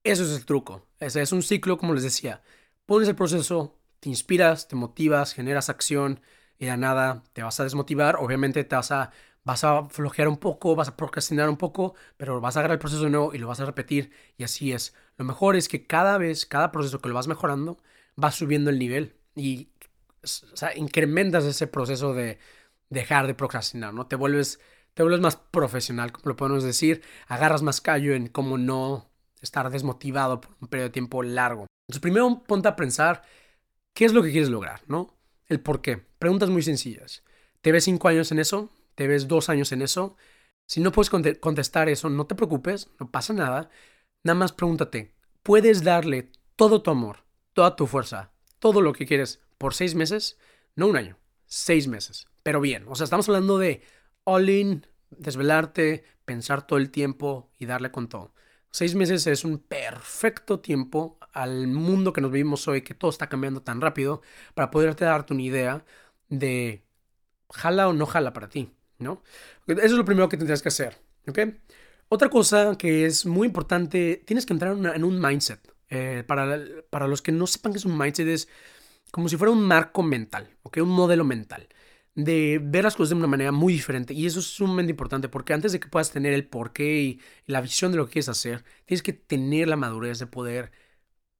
eso 0.03 0.23
es 0.23 0.31
el 0.31 0.45
truco. 0.45 0.87
Ese 0.99 1.21
es 1.21 1.31
un 1.31 1.41
ciclo, 1.43 1.77
como 1.77 1.93
les 1.93 2.03
decía. 2.03 2.41
Pones 2.85 3.07
el 3.07 3.15
proceso, 3.15 3.75
te 3.99 4.09
inspiras, 4.09 4.67
te 4.67 4.75
motivas, 4.75 5.33
generas 5.33 5.69
acción 5.69 6.21
y 6.57 6.65
de 6.65 6.77
nada 6.77 7.23
te 7.33 7.43
vas 7.43 7.59
a 7.59 7.63
desmotivar. 7.63 8.17
Obviamente 8.17 8.63
te 8.63 8.75
vas 8.75 8.91
a, 8.91 9.11
vas 9.43 9.63
a 9.63 9.85
flojear 9.85 10.27
un 10.27 10.37
poco, 10.37 10.75
vas 10.75 10.89
a 10.89 10.97
procrastinar 10.97 11.49
un 11.49 11.57
poco, 11.57 11.95
pero 12.17 12.41
vas 12.41 12.57
a 12.57 12.59
agarrar 12.59 12.75
el 12.75 12.79
proceso 12.79 13.03
de 13.03 13.09
nuevo 13.09 13.33
y 13.33 13.37
lo 13.37 13.47
vas 13.47 13.59
a 13.59 13.65
repetir 13.65 14.11
y 14.37 14.43
así 14.43 14.71
es. 14.73 14.93
Lo 15.17 15.25
mejor 15.25 15.55
es 15.55 15.69
que 15.69 15.85
cada 15.85 16.17
vez, 16.17 16.45
cada 16.45 16.71
proceso 16.71 16.99
que 16.99 17.09
lo 17.09 17.15
vas 17.15 17.27
mejorando, 17.27 17.77
vas 18.15 18.35
subiendo 18.35 18.69
el 18.69 18.79
nivel 18.79 19.15
y 19.35 19.69
incrementas 20.75 21.43
ese 21.45 21.67
proceso 21.67 22.13
de 22.13 22.39
dejar 22.89 23.27
de 23.27 23.35
procrastinar, 23.35 23.93
¿no? 23.93 24.07
Te 24.07 24.15
vuelves, 24.15 24.59
te 24.93 25.03
vuelves 25.03 25.21
más 25.21 25.35
profesional, 25.35 26.11
como 26.11 26.29
lo 26.29 26.35
podemos 26.35 26.63
decir, 26.63 27.03
agarras 27.27 27.61
más 27.61 27.81
callo 27.81 28.13
en 28.13 28.27
cómo 28.27 28.57
no 28.57 29.09
estar 29.41 29.69
desmotivado 29.69 30.41
por 30.41 30.55
un 30.61 30.67
periodo 30.67 30.89
de 30.89 30.93
tiempo 30.93 31.23
largo. 31.23 31.67
Entonces, 31.87 32.01
primero 32.01 32.43
ponte 32.47 32.67
a 32.67 32.75
pensar 32.75 33.23
¿Qué 33.95 34.03
es 34.03 34.11
lo 34.11 34.21
que 34.21 34.31
quieres 34.31 34.49
lograr? 34.49 34.81
¿No? 34.87 35.17
El 35.47 35.61
por 35.61 35.81
qué. 35.81 35.97
Preguntas 36.19 36.49
muy 36.49 36.61
sencillas. 36.61 37.23
¿Te 37.61 37.71
ves 37.71 37.85
cinco 37.85 38.09
años 38.09 38.29
en 38.33 38.39
eso? 38.39 38.69
¿Te 38.93 39.07
ves 39.07 39.29
dos 39.29 39.47
años 39.47 39.71
en 39.71 39.81
eso? 39.81 40.17
Si 40.67 40.81
no 40.81 40.91
puedes 40.91 41.09
contestar 41.39 41.87
eso, 41.87 42.09
no 42.09 42.27
te 42.27 42.35
preocupes, 42.35 42.89
no 42.99 43.09
pasa 43.09 43.31
nada. 43.31 43.69
Nada 44.21 44.37
más 44.37 44.51
pregúntate, 44.51 45.15
¿puedes 45.43 45.83
darle 45.83 46.29
todo 46.57 46.81
tu 46.81 46.91
amor, 46.91 47.23
toda 47.53 47.77
tu 47.77 47.87
fuerza, 47.87 48.33
todo 48.59 48.81
lo 48.81 48.91
que 48.91 49.05
quieres 49.05 49.39
por 49.57 49.73
seis 49.73 49.95
meses? 49.95 50.37
No 50.75 50.87
un 50.87 50.97
año, 50.97 51.17
seis 51.45 51.87
meses. 51.87 52.27
Pero 52.43 52.59
bien, 52.59 52.83
o 52.89 52.95
sea, 52.95 53.05
estamos 53.05 53.29
hablando 53.29 53.57
de 53.57 53.81
all 54.25 54.49
in, 54.49 54.87
desvelarte, 55.09 56.03
pensar 56.25 56.67
todo 56.67 56.79
el 56.79 56.91
tiempo 56.91 57.49
y 57.57 57.65
darle 57.65 57.91
con 57.91 58.09
todo. 58.09 58.33
Seis 58.75 58.93
meses 58.93 59.25
es 59.25 59.45
un 59.45 59.59
perfecto 59.59 60.59
tiempo 60.59 61.17
al 61.31 61.65
mundo 61.67 62.11
que 62.11 62.19
nos 62.19 62.29
vivimos 62.29 62.67
hoy, 62.67 62.81
que 62.81 62.93
todo 62.93 63.09
está 63.09 63.29
cambiando 63.29 63.61
tan 63.61 63.79
rápido, 63.79 64.21
para 64.53 64.69
poderte 64.69 65.05
darte 65.05 65.33
una 65.33 65.43
idea 65.43 65.85
de 66.27 66.83
jala 67.53 67.87
o 67.87 67.93
no 67.93 68.05
jala 68.05 68.33
para 68.33 68.49
ti, 68.49 68.73
¿no? 68.99 69.23
Eso 69.65 69.81
es 69.81 69.91
lo 69.93 70.03
primero 70.03 70.27
que 70.27 70.35
tendrías 70.35 70.61
que 70.61 70.67
hacer. 70.67 70.97
Otra 72.09 72.27
cosa 72.27 72.77
que 72.77 73.05
es 73.05 73.25
muy 73.25 73.47
importante, 73.47 74.21
tienes 74.25 74.45
que 74.45 74.51
entrar 74.51 74.75
en, 74.75 75.03
un 75.05 75.21
mindset. 75.21 75.73
Eh, 75.87 76.25
para, 76.27 76.59
para 76.89 77.07
los 77.07 77.21
que 77.21 77.31
no 77.31 77.47
sepan 77.47 77.71
qué 77.71 77.77
es 77.77 77.85
un 77.85 77.97
mindset, 77.97 78.27
es 78.27 78.49
como 79.09 79.29
si 79.29 79.37
fuera 79.37 79.53
un 79.53 79.61
marco 79.61 80.03
mental, 80.03 80.49
¿ok? 80.63 80.79
Un 80.81 80.89
modelo 80.89 81.23
mental 81.23 81.69
de 82.15 82.59
ver 82.63 82.85
las 82.85 82.95
cosas 82.95 83.09
de 83.09 83.15
una 83.15 83.27
manera 83.27 83.51
muy 83.51 83.73
diferente. 83.73 84.13
Y 84.13 84.25
eso 84.25 84.39
es 84.39 84.45
sumamente 84.45 84.91
importante 84.91 85.29
porque 85.29 85.53
antes 85.53 85.71
de 85.73 85.79
que 85.79 85.89
puedas 85.89 86.11
tener 86.11 86.33
el 86.33 86.47
porqué 86.47 87.01
y, 87.01 87.21
la 87.45 87.61
visión 87.61 87.91
de 87.91 87.97
lo 87.97 88.05
que 88.05 88.13
quieres 88.13 88.29
hacer, 88.29 88.63
tienes 88.85 89.03
que 89.03 89.13
tener 89.13 89.67
la 89.67 89.75
madurez 89.75 90.19
de 90.19 90.27
poder 90.27 90.71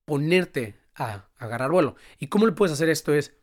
ponerte 0.06 0.78
a, 0.96 1.30
agarrar 1.38 1.72
vuelo. 1.72 1.96
¿Y 2.20 2.28
cómo 2.28 2.46
le 2.46 2.52
puedes 2.54 2.74
hacer 2.74 2.90
esto? 2.90 3.14
Es, 3.14 3.34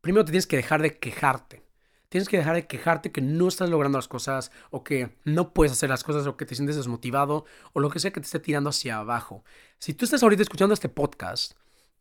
primero 0.00 0.24
te 0.24 0.32
tienes 0.32 0.46
que 0.46 0.56
dejar 0.56 0.82
de 0.82 0.98
quejarte. 0.98 1.64
Tienes 2.08 2.28
que 2.28 2.36
dejar 2.38 2.54
de 2.54 2.66
quejarte 2.66 3.10
que 3.10 3.20
no 3.20 3.48
estás 3.48 3.70
logrando 3.70 3.98
las 3.98 4.06
cosas 4.06 4.52
o 4.70 4.84
que 4.84 5.16
no 5.24 5.52
puedes 5.52 5.72
hacer 5.72 5.90
las 5.90 6.04
cosas 6.04 6.26
o 6.26 6.36
que 6.36 6.46
te 6.46 6.54
sientes 6.54 6.76
desmotivado 6.76 7.44
o 7.72 7.80
lo 7.80 7.90
que 7.90 7.98
sea 7.98 8.12
que 8.12 8.20
te 8.20 8.26
esté 8.26 8.38
tirando 8.38 8.70
hacia 8.70 8.98
abajo. 8.98 9.44
Si 9.78 9.94
tú 9.94 10.04
estás 10.04 10.22
ahorita 10.22 10.42
escuchando 10.42 10.74
este 10.74 10.88
podcast, 10.88 11.54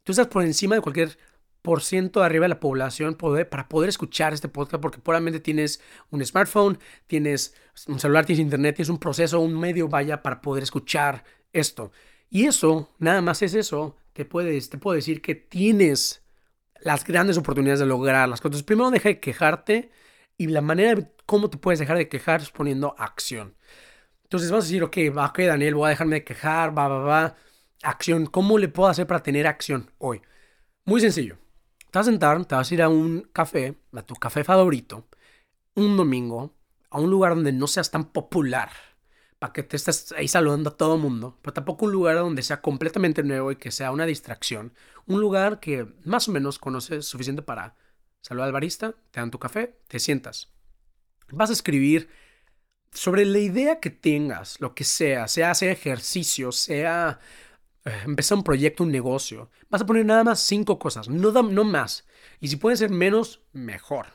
tú 0.04 0.12
estás 0.12 0.28
por 0.28 0.44
encima 0.44 0.76
de 0.76 0.82
cualquier 0.82 1.18
por 1.64 1.82
ciento 1.82 2.22
arriba 2.22 2.44
de 2.44 2.50
la 2.50 2.60
población 2.60 3.16
para 3.16 3.70
poder 3.70 3.90
escuchar 3.90 4.34
este 4.34 4.50
podcast, 4.50 4.82
porque 4.82 5.00
probablemente 5.00 5.40
tienes 5.40 5.82
un 6.12 6.24
smartphone, 6.24 6.78
tienes 7.08 7.56
un 7.88 8.00
celular, 8.00 8.26
tienes 8.26 8.42
internet, 8.42 8.76
tienes 8.76 8.90
un 8.90 9.00
proceso, 9.00 9.40
un 9.40 9.58
medio, 9.58 9.88
vaya, 9.88 10.22
para 10.22 10.42
poder 10.42 10.64
escuchar 10.64 11.24
esto. 11.54 11.92
Y 12.30 12.46
eso, 12.46 12.90
nada 13.00 13.22
más 13.22 13.42
es 13.42 13.56
eso, 13.56 13.96
que 14.14 14.26
puedes, 14.26 14.70
te 14.70 14.78
puedo 14.78 14.96
decir 14.96 15.22
que 15.22 15.36
tienes 15.36 16.24
las 16.82 17.06
grandes 17.06 17.38
oportunidades 17.38 17.80
de 17.80 17.86
lograr 17.86 18.28
las 18.28 18.42
cosas. 18.42 18.62
Primero 18.64 18.92
deja 18.92 19.10
de 19.10 19.20
quejarte 19.22 19.90
y 20.38 20.48
la 20.48 20.62
manera 20.62 20.96
de 20.96 21.08
cómo 21.26 21.50
te 21.50 21.58
puedes 21.58 21.80
dejar 21.80 21.98
de 21.98 22.10
quejar 22.10 22.42
es 22.42 22.52
poniendo 22.52 22.94
acción. 22.98 23.56
Entonces 24.24 24.52
vas 24.52 24.66
a 24.66 24.68
decir, 24.68 24.84
ok, 24.84 24.98
ok, 25.16 25.40
Daniel, 25.40 25.76
voy 25.76 25.88
a 25.88 25.90
dejarme 25.92 26.18
de 26.18 26.24
quejar, 26.26 26.78
va, 26.78 26.90
va, 26.90 27.00
va. 27.00 27.36
Acción, 27.84 28.26
¿cómo 28.26 28.58
le 28.58 28.68
puedo 28.68 28.90
hacer 28.90 29.08
para 29.08 29.24
tener 29.24 29.48
acción 29.48 29.92
hoy? 30.00 30.22
Muy 30.86 31.00
sencillo 31.02 31.43
te 31.94 32.00
vas 32.00 32.08
a 32.08 32.12
sentar, 32.12 32.44
te 32.46 32.56
vas 32.56 32.72
a 32.72 32.74
ir 32.74 32.82
a 32.82 32.90
un 32.90 33.22
café, 33.32 33.78
a 33.94 34.02
tu 34.02 34.16
café 34.16 34.44
favorito, 34.44 35.06
un 35.76 35.96
domingo, 35.96 36.56
a 36.90 37.00
un 37.00 37.12
lugar 37.12 37.36
donde 37.36 37.52
no 37.52 37.68
seas 37.68 37.92
tan 37.92 38.06
popular, 38.06 38.72
para 39.38 39.54
que 39.54 39.62
te 39.62 39.76
estés 39.76 40.12
ahí 40.14 40.28
saludando 40.28 40.72
a 40.72 40.76
todo 40.76 40.98
mundo, 40.98 41.38
pero 41.44 41.54
tampoco 41.54 41.86
un 41.86 41.92
lugar 41.92 42.16
donde 42.16 42.42
sea 42.42 42.62
completamente 42.62 43.22
nuevo 43.22 43.52
y 43.52 43.58
que 43.58 43.70
sea 43.70 43.92
una 43.92 44.08
distracción. 44.08 44.74
Un 45.06 45.22
lugar 45.22 45.60
que 45.60 45.86
más 46.04 46.28
o 46.28 46.32
menos 46.32 46.58
conoces 46.58 47.06
suficiente 47.06 47.44
para 47.44 47.76
saludar 48.22 48.48
al 48.48 48.54
barista, 48.54 48.96
te 49.12 49.20
dan 49.20 49.30
tu 49.30 49.38
café, 49.38 49.78
te 49.88 50.00
sientas. 50.00 50.52
Vas 51.30 51.52
a 51.52 51.54
escribir 51.54 52.10
sobre 52.92 53.24
la 53.24 53.38
idea 53.38 53.80
que 53.80 53.92
tengas, 53.92 54.60
lo 54.60 54.74
que 54.74 54.84
sea, 54.84 55.28
sea 55.28 55.52
hacer 55.52 55.70
ejercicio, 55.70 56.52
sea 56.52 57.20
empezar 57.86 58.38
un 58.38 58.44
proyecto, 58.44 58.84
un 58.84 58.92
negocio, 58.92 59.50
vas 59.70 59.82
a 59.82 59.86
poner 59.86 60.06
nada 60.06 60.24
más 60.24 60.40
cinco 60.40 60.80
cosas, 60.80 61.10
no, 61.10 61.64
más. 61.64 62.06
Y 62.40 62.48
si 62.48 62.56
puede 62.56 62.78
ser 62.78 62.90
menos, 62.90 63.42
mejor. 63.52 64.08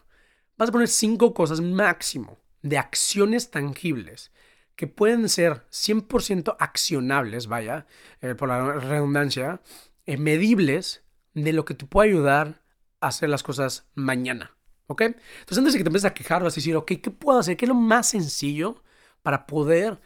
Vas 0.57 0.70
a 0.70 0.72
poner 0.72 0.88
cinco 0.88 1.35
cosas 1.35 1.61
máximo 1.61 2.38
de 2.62 2.78
acciones 2.78 3.50
tangibles 3.50 4.33
que 4.74 4.87
pueden 4.87 5.28
ser 5.28 5.66
100% 5.70 6.57
accionables, 6.59 7.48
vaya, 7.48 7.87
eh, 8.20 8.35
por 8.35 8.48
la 8.48 8.74
redundancia, 8.74 9.61
eh, 10.07 10.16
medibles 10.16 11.02
de 11.35 11.52
lo 11.52 11.64
que 11.64 11.74
te 11.74 11.85
puede 11.85 12.11
ayudar 12.11 12.62
hacer 13.00 13.28
las 13.28 13.42
cosas 13.42 13.88
mañana. 13.94 14.57
¿Ok? 14.87 15.02
Entonces 15.02 15.59
antes 15.59 15.74
de 15.74 15.78
que 15.78 15.85
te 15.85 15.88
empieces 15.88 16.11
a 16.11 16.14
quejar, 16.14 16.42
vas 16.42 16.54
a 16.54 16.57
decir, 16.57 16.74
ok, 16.76 16.92
¿qué 17.02 17.11
puedo 17.11 17.38
hacer? 17.38 17.57
¿Qué 17.57 17.66
es 17.66 17.68
lo 17.68 17.74
más 17.74 18.09
sencillo 18.09 18.83
para 19.22 19.46
poder 19.46 20.00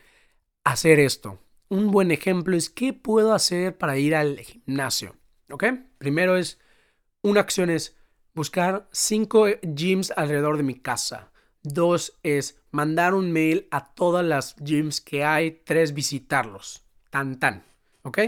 hacer 0.64 0.98
esto? 0.98 1.38
Un 1.72 1.90
buen 1.90 2.10
ejemplo 2.10 2.54
es 2.54 2.68
qué 2.68 2.92
puedo 2.92 3.32
hacer 3.32 3.78
para 3.78 3.96
ir 3.96 4.14
al 4.14 4.38
gimnasio. 4.40 5.16
¿Ok? 5.50 5.64
Primero 5.96 6.36
es, 6.36 6.60
una 7.22 7.40
acción 7.40 7.70
es 7.70 7.96
buscar 8.34 8.90
cinco 8.92 9.46
gyms 9.62 10.12
alrededor 10.14 10.58
de 10.58 10.64
mi 10.64 10.74
casa. 10.74 11.32
Dos 11.62 12.18
es 12.22 12.60
mandar 12.72 13.14
un 13.14 13.32
mail 13.32 13.68
a 13.70 13.94
todas 13.94 14.22
las 14.22 14.54
gyms 14.56 15.00
que 15.00 15.24
hay. 15.24 15.62
Tres, 15.64 15.94
visitarlos. 15.94 16.84
Tan, 17.08 17.40
tan. 17.40 17.64
¿Ok? 18.02 18.18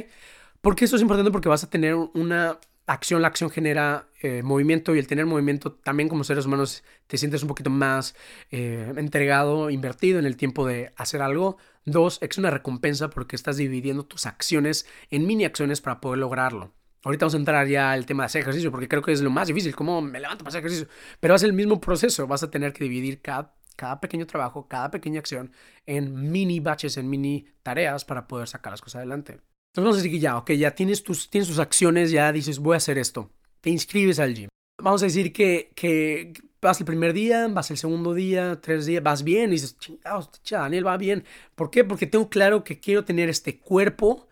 Porque 0.62 0.86
esto 0.86 0.96
es 0.96 1.02
importante 1.02 1.30
porque 1.30 1.50
vas 1.50 1.64
a 1.64 1.68
tener 1.68 1.96
una 1.96 2.58
acción, 2.86 3.22
la 3.22 3.28
acción 3.28 3.50
genera 3.50 4.08
eh, 4.20 4.42
movimiento 4.42 4.94
y 4.94 4.98
el 4.98 5.06
tener 5.06 5.26
movimiento 5.26 5.72
también 5.72 6.08
como 6.08 6.24
seres 6.24 6.46
humanos 6.46 6.84
te 7.06 7.16
sientes 7.16 7.42
un 7.42 7.48
poquito 7.48 7.70
más 7.70 8.14
eh, 8.50 8.92
entregado, 8.96 9.70
invertido 9.70 10.18
en 10.18 10.26
el 10.26 10.36
tiempo 10.36 10.66
de 10.66 10.92
hacer 10.96 11.22
algo. 11.22 11.56
Dos, 11.84 12.18
es 12.22 12.38
una 12.38 12.50
recompensa 12.50 13.10
porque 13.10 13.36
estás 13.36 13.56
dividiendo 13.56 14.04
tus 14.04 14.26
acciones 14.26 14.86
en 15.10 15.26
mini 15.26 15.44
acciones 15.44 15.80
para 15.80 16.00
poder 16.00 16.18
lograrlo. 16.18 16.72
Ahorita 17.02 17.26
vamos 17.26 17.34
a 17.34 17.38
entrar 17.38 17.66
ya 17.66 17.92
al 17.92 18.06
tema 18.06 18.22
de 18.22 18.26
hacer 18.26 18.42
ejercicio 18.42 18.70
porque 18.70 18.88
creo 18.88 19.02
que 19.02 19.12
es 19.12 19.20
lo 19.20 19.30
más 19.30 19.48
difícil, 19.48 19.76
cómo 19.76 20.00
me 20.00 20.20
levanto 20.20 20.44
para 20.44 20.48
hacer 20.48 20.60
ejercicio. 20.60 20.88
Pero 21.20 21.34
es 21.34 21.42
el 21.42 21.52
mismo 21.52 21.80
proceso, 21.80 22.26
vas 22.26 22.42
a 22.42 22.50
tener 22.50 22.72
que 22.72 22.84
dividir 22.84 23.20
cada, 23.20 23.54
cada 23.76 24.00
pequeño 24.00 24.26
trabajo, 24.26 24.68
cada 24.68 24.90
pequeña 24.90 25.20
acción 25.20 25.52
en 25.84 26.30
mini 26.30 26.60
batches, 26.60 26.96
en 26.96 27.10
mini 27.10 27.46
tareas 27.62 28.04
para 28.06 28.26
poder 28.26 28.48
sacar 28.48 28.72
las 28.72 28.80
cosas 28.80 29.00
adelante. 29.00 29.40
Entonces 29.74 29.86
vamos 29.86 29.96
a 29.96 30.02
decir 30.04 30.12
que 30.12 30.20
ya, 30.20 30.38
ok, 30.38 30.52
ya 30.52 30.70
tienes 30.70 31.02
tus, 31.02 31.28
tienes 31.28 31.48
tus 31.48 31.58
acciones, 31.58 32.12
ya 32.12 32.30
dices, 32.30 32.60
voy 32.60 32.74
a 32.74 32.76
hacer 32.76 32.96
esto. 32.96 33.32
Te 33.60 33.70
inscribes 33.70 34.20
al 34.20 34.32
gym. 34.32 34.48
Vamos 34.80 35.02
a 35.02 35.06
decir 35.06 35.32
que, 35.32 35.72
que 35.74 36.32
vas 36.62 36.78
el 36.78 36.86
primer 36.86 37.12
día, 37.12 37.48
vas 37.48 37.72
el 37.72 37.76
segundo 37.76 38.14
día, 38.14 38.60
tres 38.60 38.86
días, 38.86 39.02
vas 39.02 39.24
bien, 39.24 39.50
y 39.50 39.54
dices, 39.54 39.76
chingados, 39.76 40.30
Daniel 40.48 40.86
va 40.86 40.96
bien. 40.96 41.24
¿Por 41.56 41.72
qué? 41.72 41.82
Porque 41.82 42.06
tengo 42.06 42.28
claro 42.28 42.62
que 42.62 42.78
quiero 42.78 43.04
tener 43.04 43.28
este 43.28 43.58
cuerpo, 43.58 44.28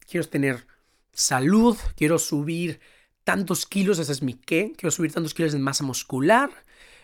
quiero 0.00 0.26
tener 0.26 0.66
salud, 1.12 1.76
quiero 1.94 2.18
subir 2.18 2.80
tantos 3.22 3.66
kilos, 3.66 4.00
ese 4.00 4.10
es 4.10 4.20
mi 4.20 4.34
qué, 4.34 4.72
quiero 4.76 4.90
subir 4.90 5.12
tantos 5.12 5.32
kilos 5.32 5.52
de 5.52 5.60
masa 5.60 5.84
muscular, 5.84 6.50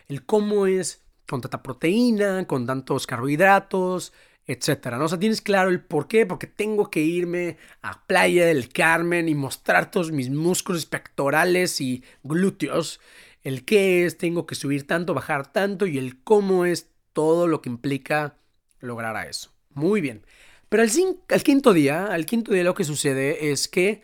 el 0.09 0.25
cómo 0.25 0.67
es 0.67 1.01
con 1.29 1.39
tanta 1.39 1.63
proteína, 1.63 2.45
con 2.45 2.65
tantos 2.65 3.07
carbohidratos, 3.07 4.11
etcétera. 4.49 4.97
¿no? 4.97 5.05
O 5.05 5.07
sea, 5.07 5.19
tienes 5.19 5.41
claro 5.41 5.69
el 5.69 5.79
por 5.79 6.07
qué, 6.07 6.25
porque 6.25 6.47
tengo 6.47 6.89
que 6.89 7.01
irme 7.01 7.57
a 7.83 8.05
Playa 8.07 8.47
del 8.47 8.69
Carmen 8.69 9.29
y 9.29 9.35
mostrar 9.35 9.91
todos 9.91 10.11
mis 10.11 10.31
músculos 10.31 10.87
pectorales 10.87 11.79
y 11.79 12.03
glúteos. 12.23 12.99
El 13.43 13.63
qué 13.63 14.05
es, 14.05 14.17
tengo 14.17 14.47
que 14.47 14.55
subir 14.55 14.87
tanto, 14.87 15.13
bajar 15.13 15.53
tanto 15.53 15.85
y 15.85 15.99
el 15.99 16.23
cómo 16.23 16.65
es 16.65 16.89
todo 17.13 17.45
lo 17.45 17.61
que 17.61 17.69
implica 17.69 18.37
lograr 18.79 19.15
a 19.15 19.27
eso. 19.27 19.51
Muy 19.75 20.01
bien. 20.01 20.25
Pero 20.67 20.81
al, 20.81 20.89
al 21.29 21.43
quinto 21.43 21.71
día, 21.71 22.07
al 22.07 22.25
quinto 22.25 22.51
día 22.51 22.63
lo 22.63 22.73
que 22.73 22.85
sucede 22.85 23.51
es 23.51 23.67
que 23.67 24.01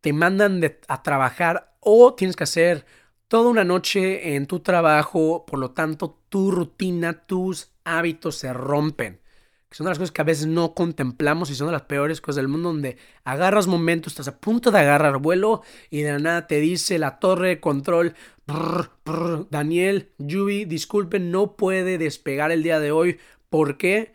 te 0.00 0.12
mandan 0.12 0.62
a 0.88 1.02
trabajar 1.04 1.76
o 1.78 2.14
tienes 2.14 2.34
que 2.34 2.44
hacer 2.44 2.84
toda 3.28 3.50
una 3.50 3.64
noche 3.64 4.34
en 4.34 4.46
tu 4.46 4.60
trabajo, 4.60 5.46
por 5.46 5.60
lo 5.60 5.70
tanto 5.70 6.18
tu 6.28 6.50
rutina, 6.50 7.24
tus 7.26 7.70
hábitos 7.84 8.36
se 8.38 8.52
rompen 8.52 9.20
que 9.68 9.76
son 9.76 9.86
de 9.86 9.90
las 9.90 9.98
cosas 9.98 10.12
que 10.12 10.20
a 10.22 10.24
veces 10.24 10.46
no 10.46 10.74
contemplamos 10.74 11.50
y 11.50 11.54
son 11.54 11.66
de 11.68 11.72
las 11.72 11.82
peores 11.82 12.20
cosas 12.20 12.36
del 12.36 12.48
mundo, 12.48 12.68
donde 12.70 12.98
agarras 13.24 13.66
momentos, 13.66 14.12
estás 14.12 14.28
a 14.28 14.38
punto 14.38 14.70
de 14.70 14.78
agarrar 14.78 15.18
vuelo 15.18 15.62
y 15.90 16.02
de 16.02 16.12
la 16.12 16.18
nada 16.18 16.46
te 16.46 16.60
dice 16.60 16.98
la 16.98 17.18
torre 17.18 17.48
de 17.48 17.60
control, 17.60 18.14
Daniel, 19.50 20.12
Yubi, 20.18 20.64
disculpen, 20.66 21.30
no 21.30 21.56
puede 21.56 21.98
despegar 21.98 22.52
el 22.52 22.62
día 22.62 22.78
de 22.78 22.92
hoy. 22.92 23.18
¿Por 23.50 23.76
qué? 23.76 24.14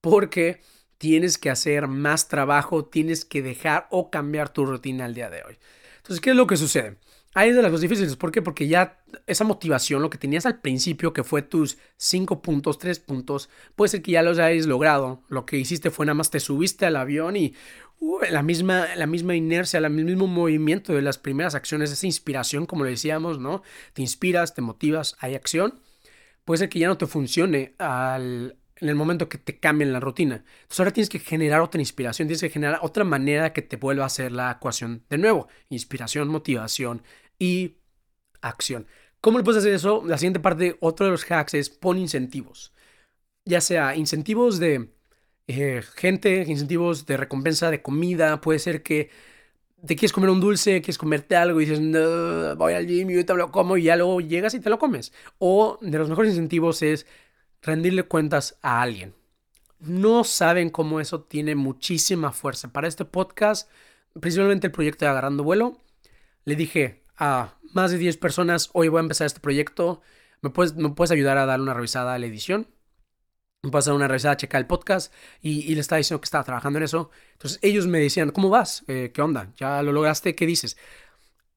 Porque 0.00 0.60
tienes 0.98 1.36
que 1.36 1.50
hacer 1.50 1.88
más 1.88 2.28
trabajo, 2.28 2.86
tienes 2.86 3.24
que 3.24 3.42
dejar 3.42 3.86
o 3.90 4.10
cambiar 4.10 4.48
tu 4.48 4.64
rutina 4.64 5.04
el 5.04 5.14
día 5.14 5.28
de 5.28 5.42
hoy. 5.42 5.58
Entonces, 5.98 6.20
¿qué 6.20 6.30
es 6.30 6.36
lo 6.36 6.46
que 6.46 6.56
sucede? 6.56 6.96
Ahí 7.36 7.50
es 7.50 7.56
de 7.56 7.60
las 7.60 7.70
cosas 7.70 7.82
difíciles. 7.82 8.16
¿Por 8.16 8.32
qué? 8.32 8.40
Porque 8.40 8.66
ya 8.66 9.04
esa 9.26 9.44
motivación, 9.44 10.00
lo 10.00 10.08
que 10.08 10.16
tenías 10.16 10.46
al 10.46 10.58
principio, 10.62 11.12
que 11.12 11.22
fue 11.22 11.42
tus 11.42 11.76
cinco 11.98 12.40
puntos, 12.40 12.78
tres 12.78 12.98
puntos, 12.98 13.50
puede 13.74 13.90
ser 13.90 14.00
que 14.00 14.12
ya 14.12 14.22
los 14.22 14.38
hayas 14.38 14.64
logrado. 14.64 15.22
Lo 15.28 15.44
que 15.44 15.58
hiciste 15.58 15.90
fue 15.90 16.06
nada 16.06 16.14
más 16.14 16.30
te 16.30 16.40
subiste 16.40 16.86
al 16.86 16.96
avión 16.96 17.36
y 17.36 17.54
uh, 18.00 18.20
la, 18.30 18.42
misma, 18.42 18.86
la 18.96 19.06
misma 19.06 19.36
inercia, 19.36 19.76
el 19.80 19.90
mismo 19.90 20.26
movimiento 20.26 20.94
de 20.94 21.02
las 21.02 21.18
primeras 21.18 21.54
acciones, 21.54 21.92
esa 21.92 22.06
inspiración, 22.06 22.64
como 22.64 22.84
le 22.84 22.92
decíamos, 22.92 23.38
¿no? 23.38 23.62
Te 23.92 24.00
inspiras, 24.00 24.54
te 24.54 24.62
motivas, 24.62 25.14
hay 25.18 25.34
acción. 25.34 25.78
Puede 26.46 26.60
ser 26.60 26.68
que 26.70 26.78
ya 26.78 26.88
no 26.88 26.96
te 26.96 27.06
funcione 27.06 27.74
al, 27.76 28.56
en 28.76 28.88
el 28.88 28.94
momento 28.94 29.28
que 29.28 29.38
te 29.38 29.58
cambien 29.58 29.92
la 29.92 30.00
rutina. 30.00 30.36
Entonces 30.36 30.80
ahora 30.80 30.92
tienes 30.92 31.08
que 31.08 31.18
generar 31.18 31.60
otra 31.60 31.80
inspiración, 31.80 32.28
tienes 32.28 32.40
que 32.40 32.50
generar 32.50 32.78
otra 32.82 33.04
manera 33.04 33.52
que 33.52 33.62
te 33.62 33.76
vuelva 33.76 34.04
a 34.04 34.06
hacer 34.06 34.32
la 34.32 34.52
ecuación 34.52 35.04
de 35.08 35.18
nuevo. 35.18 35.48
Inspiración, 35.70 36.28
motivación, 36.28 37.02
y 37.38 37.76
acción. 38.40 38.86
¿Cómo 39.20 39.38
le 39.38 39.44
puedes 39.44 39.60
hacer 39.60 39.74
eso? 39.74 40.02
La 40.06 40.18
siguiente 40.18 40.40
parte, 40.40 40.76
otro 40.80 41.06
de 41.06 41.12
los 41.12 41.30
hacks 41.30 41.54
es 41.54 41.70
pon 41.70 41.98
incentivos. 41.98 42.72
Ya 43.44 43.60
sea 43.60 43.96
incentivos 43.96 44.58
de 44.58 44.90
eh, 45.48 45.82
gente, 45.94 46.44
incentivos 46.46 47.06
de 47.06 47.16
recompensa 47.16 47.70
de 47.70 47.82
comida. 47.82 48.40
Puede 48.40 48.58
ser 48.58 48.82
que 48.82 49.10
te 49.84 49.96
quieres 49.96 50.12
comer 50.12 50.30
un 50.30 50.40
dulce, 50.40 50.80
quieres 50.80 50.98
comerte 50.98 51.36
algo 51.36 51.60
y 51.60 51.66
dices, 51.66 51.80
no, 51.80 52.56
voy 52.56 52.74
al 52.74 52.86
gym 52.86 53.10
y 53.10 53.24
te 53.24 53.34
lo 53.34 53.50
como 53.52 53.76
y 53.76 53.84
ya 53.84 53.96
luego 53.96 54.20
llegas 54.20 54.54
y 54.54 54.60
te 54.60 54.70
lo 54.70 54.78
comes. 54.78 55.12
O 55.38 55.78
de 55.80 55.98
los 55.98 56.08
mejores 56.08 56.32
incentivos 56.32 56.82
es 56.82 57.06
rendirle 57.62 58.04
cuentas 58.04 58.58
a 58.62 58.82
alguien. 58.82 59.14
No 59.80 60.24
saben 60.24 60.70
cómo 60.70 61.00
eso 61.00 61.22
tiene 61.22 61.54
muchísima 61.54 62.32
fuerza. 62.32 62.72
Para 62.72 62.88
este 62.88 63.04
podcast, 63.04 63.68
principalmente 64.20 64.68
el 64.68 64.72
proyecto 64.72 65.04
de 65.04 65.10
Agarrando 65.10 65.44
Vuelo, 65.44 65.80
le 66.44 66.56
dije, 66.56 67.02
a 67.16 67.58
más 67.72 67.90
de 67.90 67.98
10 67.98 68.16
personas, 68.18 68.70
hoy 68.72 68.88
voy 68.88 68.98
a 68.98 69.02
empezar 69.02 69.26
este 69.26 69.40
proyecto, 69.40 70.02
¿me 70.42 70.50
puedes, 70.50 70.74
me 70.76 70.90
puedes 70.90 71.10
ayudar 71.10 71.38
a 71.38 71.46
dar 71.46 71.60
una 71.60 71.74
revisada 71.74 72.14
a 72.14 72.18
la 72.18 72.26
edición? 72.26 72.68
Me 73.62 73.70
puedes 73.70 73.86
dar 73.86 73.94
una 73.94 74.08
revisada, 74.08 74.34
a 74.34 74.36
checar 74.36 74.60
el 74.60 74.66
podcast 74.66 75.12
y, 75.40 75.60
y 75.70 75.74
le 75.74 75.80
estaba 75.80 75.98
diciendo 75.98 76.20
que 76.20 76.26
estaba 76.26 76.44
trabajando 76.44 76.78
en 76.78 76.84
eso. 76.84 77.10
Entonces 77.32 77.58
ellos 77.62 77.86
me 77.86 77.98
decían, 77.98 78.30
¿cómo 78.30 78.48
vas? 78.48 78.84
Eh, 78.86 79.10
¿Qué 79.12 79.22
onda? 79.22 79.52
¿Ya 79.56 79.82
lo 79.82 79.92
lograste? 79.92 80.34
¿Qué 80.34 80.46
dices? 80.46 80.76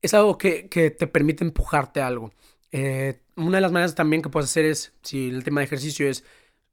Es 0.02 0.14
algo 0.14 0.38
que, 0.38 0.70
que 0.70 0.92
te 0.92 1.08
permite 1.08 1.44
empujarte 1.44 2.02
a 2.02 2.08
algo. 2.08 2.32
Eh, 2.72 3.22
una 3.36 3.58
de 3.58 3.62
las 3.62 3.72
maneras 3.72 3.96
también 3.96 4.22
que 4.22 4.30
puedes 4.30 4.50
hacer 4.50 4.66
es, 4.66 4.94
si 5.04 5.30
el 5.30 5.44
tema 5.44 5.62
de 5.62 5.66
ejercicio 5.66 6.08
es, 6.10 6.24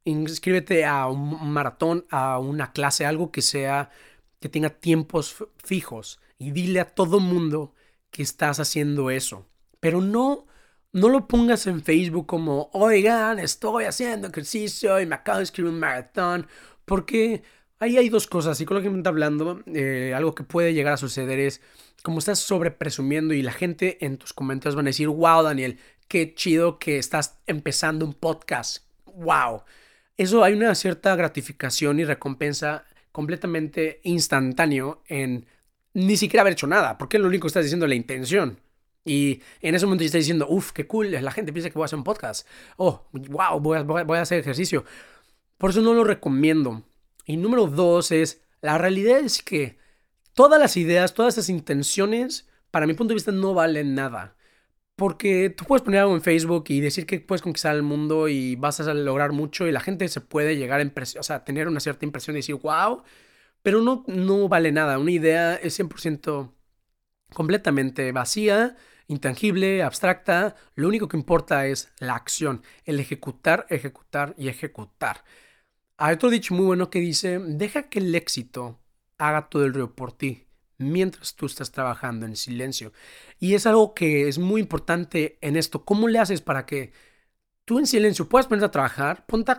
inscríbete 0.05 0.85
a 0.85 1.07
un 1.07 1.51
maratón, 1.51 2.05
a 2.09 2.39
una 2.39 2.71
clase, 2.71 3.05
algo 3.05 3.31
que 3.31 3.41
sea, 3.41 3.89
que 4.39 4.49
tenga 4.49 4.69
tiempos 4.69 5.43
fijos 5.63 6.19
y 6.37 6.51
dile 6.51 6.79
a 6.79 6.85
todo 6.85 7.19
mundo 7.19 7.73
que 8.11 8.23
estás 8.23 8.59
haciendo 8.59 9.09
eso. 9.09 9.45
Pero 9.79 10.01
no, 10.01 10.45
no 10.91 11.09
lo 11.09 11.27
pongas 11.27 11.67
en 11.67 11.83
Facebook 11.83 12.27
como, 12.27 12.69
oigan, 12.73 13.39
estoy 13.39 13.85
haciendo 13.85 14.27
ejercicio 14.27 14.99
y 14.99 15.05
me 15.05 15.15
acabo 15.15 15.37
de 15.37 15.43
escribir 15.43 15.71
un 15.71 15.79
maratón, 15.79 16.47
porque 16.85 17.43
ahí 17.79 17.97
hay 17.97 18.09
dos 18.09 18.27
cosas. 18.27 18.57
Psicológicamente 18.57 19.09
hablando, 19.09 19.61
eh, 19.67 20.13
algo 20.15 20.35
que 20.35 20.43
puede 20.43 20.73
llegar 20.73 20.93
a 20.93 20.97
suceder 20.97 21.39
es, 21.39 21.61
como 22.03 22.19
estás 22.19 22.39
sobrepresumiendo 22.39 23.33
y 23.33 23.41
la 23.41 23.51
gente 23.51 24.03
en 24.05 24.17
tus 24.17 24.33
comentarios 24.33 24.75
van 24.75 24.87
a 24.87 24.89
decir, 24.89 25.07
wow, 25.09 25.43
Daniel, 25.43 25.79
qué 26.07 26.33
chido 26.33 26.79
que 26.79 26.97
estás 26.97 27.39
empezando 27.47 28.05
un 28.05 28.13
podcast. 28.13 28.85
Wow. 29.05 29.63
Eso 30.15 30.43
hay 30.43 30.53
una 30.53 30.73
cierta 30.75 31.15
gratificación 31.15 31.99
y 31.99 32.05
recompensa 32.05 32.85
completamente 33.11 33.99
instantáneo 34.03 35.03
en 35.07 35.45
ni 35.97 36.15
siquiera 36.15 36.41
haber 36.41 36.53
hecho 36.53 36.67
nada, 36.67 36.95
porque 36.99 37.17
lo 37.17 37.27
único 37.27 37.43
que 37.43 37.47
estás 37.47 37.63
diciendo 37.65 37.87
la 37.87 37.95
intención. 37.95 38.59
Y 39.03 39.41
en 39.61 39.73
ese 39.73 39.87
momento 39.87 40.03
ya 40.03 40.07
estás 40.07 40.19
diciendo, 40.19 40.45
uff, 40.47 40.71
qué 40.71 40.85
cool, 40.85 41.11
la 41.11 41.31
gente 41.31 41.51
piensa 41.51 41.71
que 41.71 41.73
voy 41.73 41.83
a 41.83 41.85
hacer 41.85 41.97
un 41.97 42.03
podcast. 42.03 42.47
Oh, 42.75 43.07
wow, 43.13 43.59
voy 43.59 43.79
a, 43.79 43.81
voy 43.81 44.17
a 44.17 44.21
hacer 44.21 44.39
ejercicio. 44.39 44.85
Por 45.57 45.71
eso 45.71 45.81
no 45.81 45.95
lo 45.95 46.03
recomiendo. 46.03 46.83
Y 47.25 47.37
número 47.37 47.65
dos 47.65 48.11
es, 48.11 48.43
la 48.61 48.77
realidad 48.77 49.17
es 49.17 49.41
que 49.41 49.79
todas 50.33 50.59
las 50.59 50.77
ideas, 50.77 51.15
todas 51.15 51.33
esas 51.33 51.49
intenciones, 51.49 52.47
para 52.69 52.85
mi 52.85 52.93
punto 52.93 53.13
de 53.13 53.15
vista, 53.15 53.31
no 53.31 53.55
valen 53.55 53.95
nada. 53.95 54.35
Porque 54.95 55.49
tú 55.49 55.65
puedes 55.65 55.81
poner 55.81 56.01
algo 56.01 56.13
en 56.13 56.21
Facebook 56.21 56.65
y 56.67 56.79
decir 56.79 57.07
que 57.07 57.19
puedes 57.21 57.41
conquistar 57.41 57.75
el 57.75 57.81
mundo 57.81 58.27
y 58.27 58.55
vas 58.55 58.79
a 58.79 58.93
lograr 58.93 59.31
mucho 59.31 59.65
y 59.65 59.71
la 59.71 59.79
gente 59.79 60.07
se 60.09 60.21
puede 60.21 60.57
llegar 60.57 60.79
a, 60.79 61.19
o 61.19 61.23
sea, 61.23 61.43
tener 61.43 61.67
una 61.67 61.79
cierta 61.79 62.05
impresión 62.05 62.35
y 62.35 62.39
decir, 62.39 62.55
wow, 62.55 63.01
pero 63.67 63.81
no, 63.81 64.05
no 64.07 64.47
vale 64.47 64.71
nada. 64.71 64.97
Una 64.97 65.11
idea 65.11 65.55
es 65.55 65.77
100% 65.77 66.53
completamente 67.33 68.13
vacía, 68.13 68.77
intangible, 69.07 69.83
abstracta. 69.83 70.55
Lo 70.75 70.87
único 70.87 71.09
que 71.09 71.17
importa 71.17 71.67
es 71.67 71.91
la 71.99 72.15
acción, 72.15 72.63
el 72.85 72.97
ejecutar, 73.01 73.65
ejecutar 73.69 74.33
y 74.37 74.47
ejecutar. 74.47 75.25
Hay 75.97 76.13
otro 76.13 76.29
dicho 76.29 76.53
muy 76.53 76.65
bueno 76.65 76.89
que 76.89 77.01
dice, 77.01 77.39
deja 77.39 77.89
que 77.89 77.99
el 77.99 78.15
éxito 78.15 78.79
haga 79.17 79.49
todo 79.49 79.65
el 79.65 79.73
río 79.73 79.93
por 79.93 80.13
ti. 80.13 80.47
mientras 80.77 81.35
tú 81.35 81.45
estás 81.45 81.73
trabajando 81.73 82.25
en 82.25 82.37
silencio. 82.37 82.93
Y 83.37 83.55
es 83.55 83.65
algo 83.67 83.93
que 83.93 84.29
es 84.29 84.39
muy 84.39 84.61
importante 84.61 85.39
en 85.41 85.57
esto. 85.57 85.83
¿Cómo 85.83 86.07
le 86.07 86.19
haces 86.19 86.39
para 86.39 86.65
que 86.65 86.93
tú 87.65 87.79
en 87.79 87.87
silencio 87.87 88.29
puedas 88.29 88.47
ponerte 88.47 88.67
a 88.67 88.71
trabajar? 88.71 89.25
Ponte, 89.25 89.51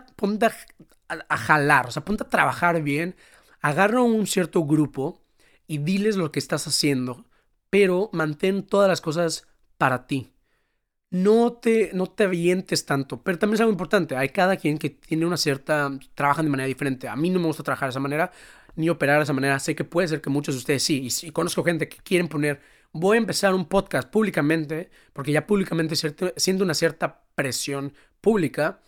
a, 1.09 1.37
jalar, 1.37 1.87
o 1.87 1.91
sea, 1.91 2.03
ponte 2.03 2.23
a 2.23 2.29
trabajar 2.29 2.81
bien, 2.81 3.15
agarra 3.61 4.01
un 4.01 4.27
cierto 4.27 4.65
grupo 4.65 5.21
y 5.67 5.79
diles 5.79 6.15
lo 6.15 6.31
que 6.31 6.39
estás 6.39 6.67
haciendo, 6.67 7.25
pero 7.69 8.09
mantén 8.13 8.63
todas 8.63 8.89
las 8.89 9.01
cosas 9.01 9.47
para 9.77 10.07
ti. 10.07 10.33
No 11.11 11.53
te, 11.53 11.91
no 11.93 12.05
te 12.07 12.25
avientes 12.25 12.85
tanto, 12.85 13.23
pero 13.23 13.39
también 13.39 13.55
es 13.55 13.61
algo 13.61 13.71
importante. 13.71 14.15
Hay 14.15 14.29
cada 14.29 14.57
quien 14.57 14.77
que 14.77 14.91
tiene 14.91 15.25
una 15.25 15.37
cierta, 15.37 15.91
trabajan 16.13 16.45
de 16.45 16.51
manera 16.51 16.67
diferente. 16.67 17.07
A 17.07 17.15
mí 17.15 17.29
no 17.31 17.39
me 17.39 17.47
gusta 17.47 17.63
trabajar 17.63 17.89
de 17.89 17.91
esa 17.91 17.99
manera, 17.99 18.31
ni 18.75 18.89
operar 18.89 19.17
de 19.17 19.23
esa 19.23 19.33
manera. 19.33 19.59
Sé 19.59 19.75
que 19.75 19.83
puede 19.83 20.07
ser 20.07 20.21
que 20.21 20.29
muchos 20.29 20.55
de 20.55 20.59
ustedes 20.59 20.83
sí. 20.83 21.07
Y, 21.23 21.31
conozco 21.31 21.63
gente 21.63 21.89
que 21.89 21.97
quieren 21.97 22.27
poner, 22.27 22.61
voy 22.91 23.17
a 23.17 23.19
empezar 23.19 23.55
un 23.55 23.65
podcast 23.65 24.09
públicamente, 24.09 24.91
porque 25.13 25.31
ya 25.31 25.47
públicamente 25.47 25.95
siento 25.95 26.63
una 26.63 26.75
cierta 26.75 27.23
presión 27.35 27.93
pública, 28.21 28.81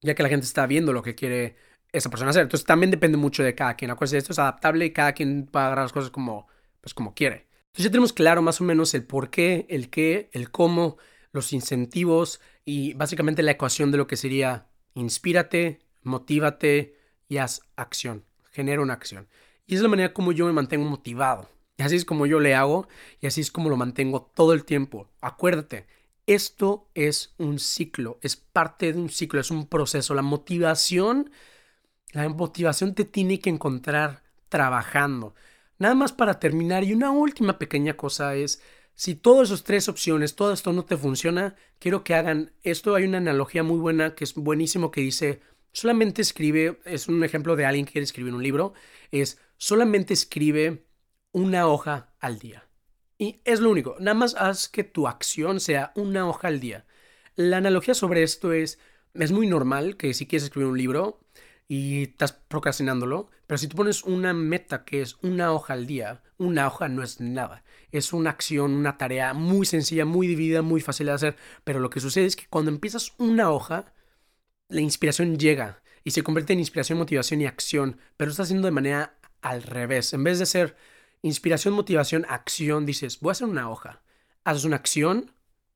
ya 0.00 0.14
que 0.14 0.22
la 0.22 0.28
gente 0.28 0.46
está 0.46 0.66
viendo 0.66 0.92
lo 0.92 1.02
que 1.02 1.14
quiere 1.14 1.56
esa 1.92 2.10
persona 2.10 2.30
hacer. 2.30 2.42
Entonces 2.42 2.66
también 2.66 2.90
depende 2.90 3.18
mucho 3.18 3.42
de 3.42 3.54
cada 3.54 3.74
quien. 3.74 3.90
Acuérdense, 3.90 4.18
esto 4.18 4.32
es 4.32 4.38
adaptable 4.38 4.86
y 4.86 4.92
cada 4.92 5.12
quien 5.12 5.48
va 5.54 5.62
a 5.62 5.66
agarrar 5.66 5.84
las 5.84 5.92
cosas 5.92 6.10
como, 6.10 6.46
pues, 6.80 6.94
como 6.94 7.14
quiere. 7.14 7.48
Entonces 7.66 7.84
ya 7.84 7.90
tenemos 7.90 8.12
claro 8.12 8.42
más 8.42 8.60
o 8.60 8.64
menos 8.64 8.94
el 8.94 9.04
por 9.04 9.30
qué, 9.30 9.66
el 9.68 9.90
qué, 9.90 10.30
el 10.32 10.50
cómo, 10.50 10.98
los 11.32 11.52
incentivos 11.52 12.40
y 12.64 12.94
básicamente 12.94 13.42
la 13.42 13.52
ecuación 13.52 13.90
de 13.90 13.98
lo 13.98 14.06
que 14.06 14.16
sería 14.16 14.66
inspírate, 14.94 15.80
motívate 16.02 16.96
y 17.28 17.38
haz 17.38 17.62
acción 17.76 18.24
genera 18.52 18.82
una 18.82 18.92
acción. 18.92 19.26
Y 19.66 19.74
es 19.74 19.80
la 19.80 19.88
manera 19.88 20.12
como 20.12 20.32
yo 20.32 20.46
me 20.46 20.52
mantengo 20.52 20.88
motivado. 20.88 21.48
Y 21.78 21.82
así 21.82 21.96
es 21.96 22.04
como 22.04 22.26
yo 22.26 22.38
le 22.38 22.54
hago 22.54 22.86
y 23.20 23.26
así 23.26 23.40
es 23.40 23.50
como 23.50 23.70
lo 23.70 23.76
mantengo 23.76 24.30
todo 24.34 24.52
el 24.52 24.64
tiempo. 24.64 25.10
Acuérdate, 25.20 25.86
esto 26.26 26.88
es 26.94 27.34
un 27.38 27.58
ciclo, 27.58 28.18
es 28.22 28.36
parte 28.36 28.92
de 28.92 28.98
un 28.98 29.08
ciclo, 29.08 29.40
es 29.40 29.50
un 29.50 29.66
proceso. 29.66 30.14
La 30.14 30.22
motivación, 30.22 31.30
la 32.12 32.28
motivación 32.28 32.94
te 32.94 33.04
tiene 33.04 33.40
que 33.40 33.50
encontrar 33.50 34.22
trabajando. 34.48 35.34
Nada 35.78 35.94
más 35.94 36.12
para 36.12 36.38
terminar 36.38 36.84
y 36.84 36.92
una 36.92 37.10
última 37.10 37.58
pequeña 37.58 37.96
cosa 37.96 38.34
es, 38.36 38.62
si 38.94 39.14
todas 39.14 39.48
esas 39.48 39.64
tres 39.64 39.88
opciones, 39.88 40.36
todo 40.36 40.52
esto 40.52 40.72
no 40.72 40.84
te 40.84 40.96
funciona, 40.96 41.56
quiero 41.78 42.04
que 42.04 42.14
hagan 42.14 42.52
esto. 42.62 42.94
Hay 42.94 43.04
una 43.04 43.18
analogía 43.18 43.62
muy 43.62 43.78
buena 43.78 44.14
que 44.14 44.24
es 44.24 44.34
buenísimo 44.34 44.90
que 44.90 45.00
dice, 45.00 45.40
Solamente 45.72 46.20
escribe, 46.20 46.80
es 46.84 47.08
un 47.08 47.24
ejemplo 47.24 47.56
de 47.56 47.64
alguien 47.64 47.86
que 47.86 47.92
quiere 47.92 48.04
escribir 48.04 48.34
un 48.34 48.42
libro, 48.42 48.74
es 49.10 49.40
solamente 49.56 50.12
escribe 50.12 50.84
una 51.32 51.66
hoja 51.66 52.14
al 52.20 52.38
día. 52.38 52.68
Y 53.16 53.40
es 53.44 53.60
lo 53.60 53.70
único, 53.70 53.96
nada 53.98 54.14
más 54.14 54.34
haz 54.34 54.68
que 54.68 54.84
tu 54.84 55.08
acción 55.08 55.60
sea 55.60 55.92
una 55.96 56.28
hoja 56.28 56.48
al 56.48 56.60
día. 56.60 56.84
La 57.36 57.56
analogía 57.56 57.94
sobre 57.94 58.22
esto 58.22 58.52
es, 58.52 58.78
es 59.14 59.32
muy 59.32 59.46
normal 59.46 59.96
que 59.96 60.12
si 60.12 60.26
quieres 60.26 60.44
escribir 60.44 60.68
un 60.68 60.76
libro 60.76 61.20
y 61.72 62.02
estás 62.02 62.32
procrastinándolo, 62.32 63.30
pero 63.46 63.56
si 63.56 63.66
tú 63.66 63.78
pones 63.78 64.02
una 64.02 64.34
meta 64.34 64.84
que 64.84 65.00
es 65.00 65.16
una 65.22 65.54
hoja 65.54 65.72
al 65.72 65.86
día, 65.86 66.22
una 66.36 66.66
hoja 66.66 66.86
no 66.90 67.02
es 67.02 67.18
nada. 67.18 67.64
Es 67.92 68.12
una 68.12 68.28
acción, 68.28 68.72
una 68.72 68.98
tarea 68.98 69.32
muy 69.32 69.64
sencilla, 69.64 70.04
muy 70.04 70.26
dividida, 70.26 70.60
muy 70.60 70.82
fácil 70.82 71.06
de 71.06 71.12
hacer, 71.12 71.36
pero 71.64 71.80
lo 71.80 71.88
que 71.88 72.00
sucede 72.00 72.26
es 72.26 72.36
que 72.36 72.46
cuando 72.50 72.70
empiezas 72.70 73.14
una 73.16 73.50
hoja, 73.50 73.94
la 74.68 74.82
inspiración 74.82 75.38
llega 75.38 75.82
y 76.04 76.10
se 76.10 76.22
convierte 76.22 76.52
en 76.52 76.58
inspiración, 76.58 76.98
motivación 76.98 77.40
y 77.40 77.46
acción, 77.46 77.96
pero 78.18 78.26
lo 78.26 78.32
estás 78.32 78.48
haciendo 78.48 78.66
de 78.66 78.72
manera 78.72 79.18
al 79.40 79.62
revés. 79.62 80.12
En 80.12 80.24
vez 80.24 80.38
de 80.38 80.44
ser 80.44 80.76
inspiración, 81.22 81.72
motivación, 81.72 82.26
acción, 82.28 82.84
dices, 82.84 83.18
voy 83.20 83.30
a 83.30 83.32
hacer 83.32 83.48
una 83.48 83.70
hoja. 83.70 84.02
Haces 84.44 84.64
una 84.64 84.76
acción, 84.76 85.32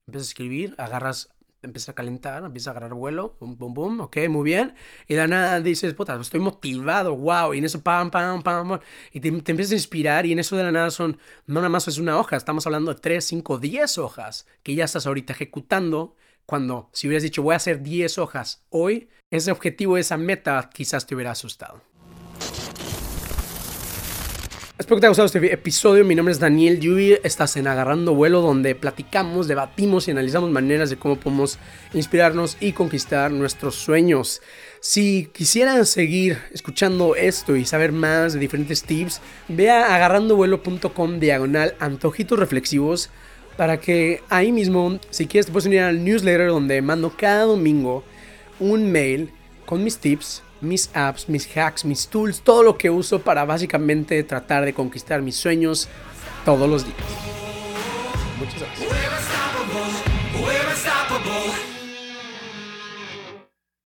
empiezas 0.06 0.28
a 0.28 0.32
escribir, 0.32 0.74
agarras, 0.76 1.30
empiezas 1.66 1.90
a 1.90 1.94
calentar, 1.94 2.44
empiezas 2.44 2.68
a 2.68 2.70
agarrar 2.72 2.94
vuelo, 2.94 3.36
bum, 3.40 3.56
bum, 3.56 3.74
bum, 3.74 4.00
ok, 4.00 4.16
muy 4.28 4.44
bien. 4.44 4.74
Y 5.06 5.14
de 5.14 5.28
nada 5.28 5.60
dices, 5.60 5.92
puta, 5.94 6.18
estoy 6.20 6.40
motivado, 6.40 7.14
wow. 7.16 7.52
Y 7.54 7.58
en 7.58 7.64
eso, 7.64 7.82
pam, 7.82 8.10
pam, 8.10 8.42
pam. 8.42 8.80
Y 9.12 9.20
te, 9.20 9.30
te, 9.42 9.52
empiezas 9.52 9.72
a 9.72 9.76
inspirar 9.76 10.26
y 10.26 10.32
en 10.32 10.38
eso 10.38 10.56
de 10.56 10.62
la 10.64 10.72
nada 10.72 10.90
son, 10.90 11.18
no 11.46 11.56
nada 11.56 11.68
más 11.68 11.88
es 11.88 11.98
una 11.98 12.18
hoja, 12.18 12.36
estamos 12.36 12.66
hablando 12.66 12.94
de 12.94 13.00
3, 13.00 13.24
5, 13.24 13.58
10 13.58 13.98
hojas 13.98 14.46
que 14.62 14.74
ya 14.74 14.84
estás 14.84 15.06
ahorita 15.06 15.32
ejecutando 15.32 16.16
cuando 16.46 16.88
si 16.92 17.08
hubieras 17.08 17.24
dicho 17.24 17.42
voy 17.42 17.54
a 17.54 17.56
hacer 17.56 17.82
10 17.82 18.18
hojas 18.18 18.64
hoy, 18.70 19.08
ese 19.30 19.50
objetivo, 19.50 19.98
esa 19.98 20.16
meta 20.16 20.70
quizás 20.72 21.06
te 21.06 21.14
hubiera 21.14 21.32
asustado. 21.32 21.82
Espero 24.86 24.98
que 24.98 25.00
te 25.00 25.06
haya 25.06 25.10
gustado 25.10 25.26
este 25.26 25.52
episodio. 25.52 26.04
Mi 26.04 26.14
nombre 26.14 26.30
es 26.30 26.38
Daniel 26.38 26.78
Yubi. 26.78 27.18
Estás 27.24 27.56
en 27.56 27.66
Agarrando 27.66 28.14
Vuelo, 28.14 28.40
donde 28.40 28.76
platicamos, 28.76 29.48
debatimos 29.48 30.06
y 30.06 30.12
analizamos 30.12 30.48
maneras 30.52 30.90
de 30.90 30.96
cómo 30.96 31.16
podemos 31.16 31.58
inspirarnos 31.92 32.56
y 32.60 32.70
conquistar 32.70 33.32
nuestros 33.32 33.74
sueños. 33.74 34.42
Si 34.78 35.28
quisieran 35.32 35.86
seguir 35.86 36.38
escuchando 36.52 37.16
esto 37.16 37.56
y 37.56 37.64
saber 37.64 37.90
más 37.90 38.34
de 38.34 38.38
diferentes 38.38 38.84
tips, 38.84 39.20
ve 39.48 39.70
a 39.70 39.92
agarrandovuelo.com 39.96 41.18
diagonal 41.18 41.74
antojitos 41.80 42.38
reflexivos 42.38 43.10
para 43.56 43.80
que 43.80 44.22
ahí 44.28 44.52
mismo, 44.52 45.00
si 45.10 45.26
quieres, 45.26 45.46
te 45.46 45.52
puedes 45.52 45.66
unir 45.66 45.80
al 45.80 46.04
newsletter 46.04 46.46
donde 46.46 46.80
mando 46.80 47.12
cada 47.16 47.42
domingo 47.42 48.04
un 48.60 48.92
mail 48.92 49.32
con 49.64 49.82
mis 49.82 49.98
tips, 49.98 50.44
mis 50.66 50.90
apps, 50.94 51.28
mis 51.28 51.48
hacks, 51.56 51.84
mis 51.84 52.08
tools, 52.08 52.40
todo 52.40 52.62
lo 52.62 52.76
que 52.76 52.90
uso 52.90 53.20
para 53.20 53.44
básicamente 53.44 54.22
tratar 54.24 54.64
de 54.64 54.74
conquistar 54.74 55.22
mis 55.22 55.36
sueños 55.36 55.88
todos 56.44 56.68
los 56.68 56.84
días. 56.84 56.96
Muchas 58.38 58.60
gracias. 58.60 58.86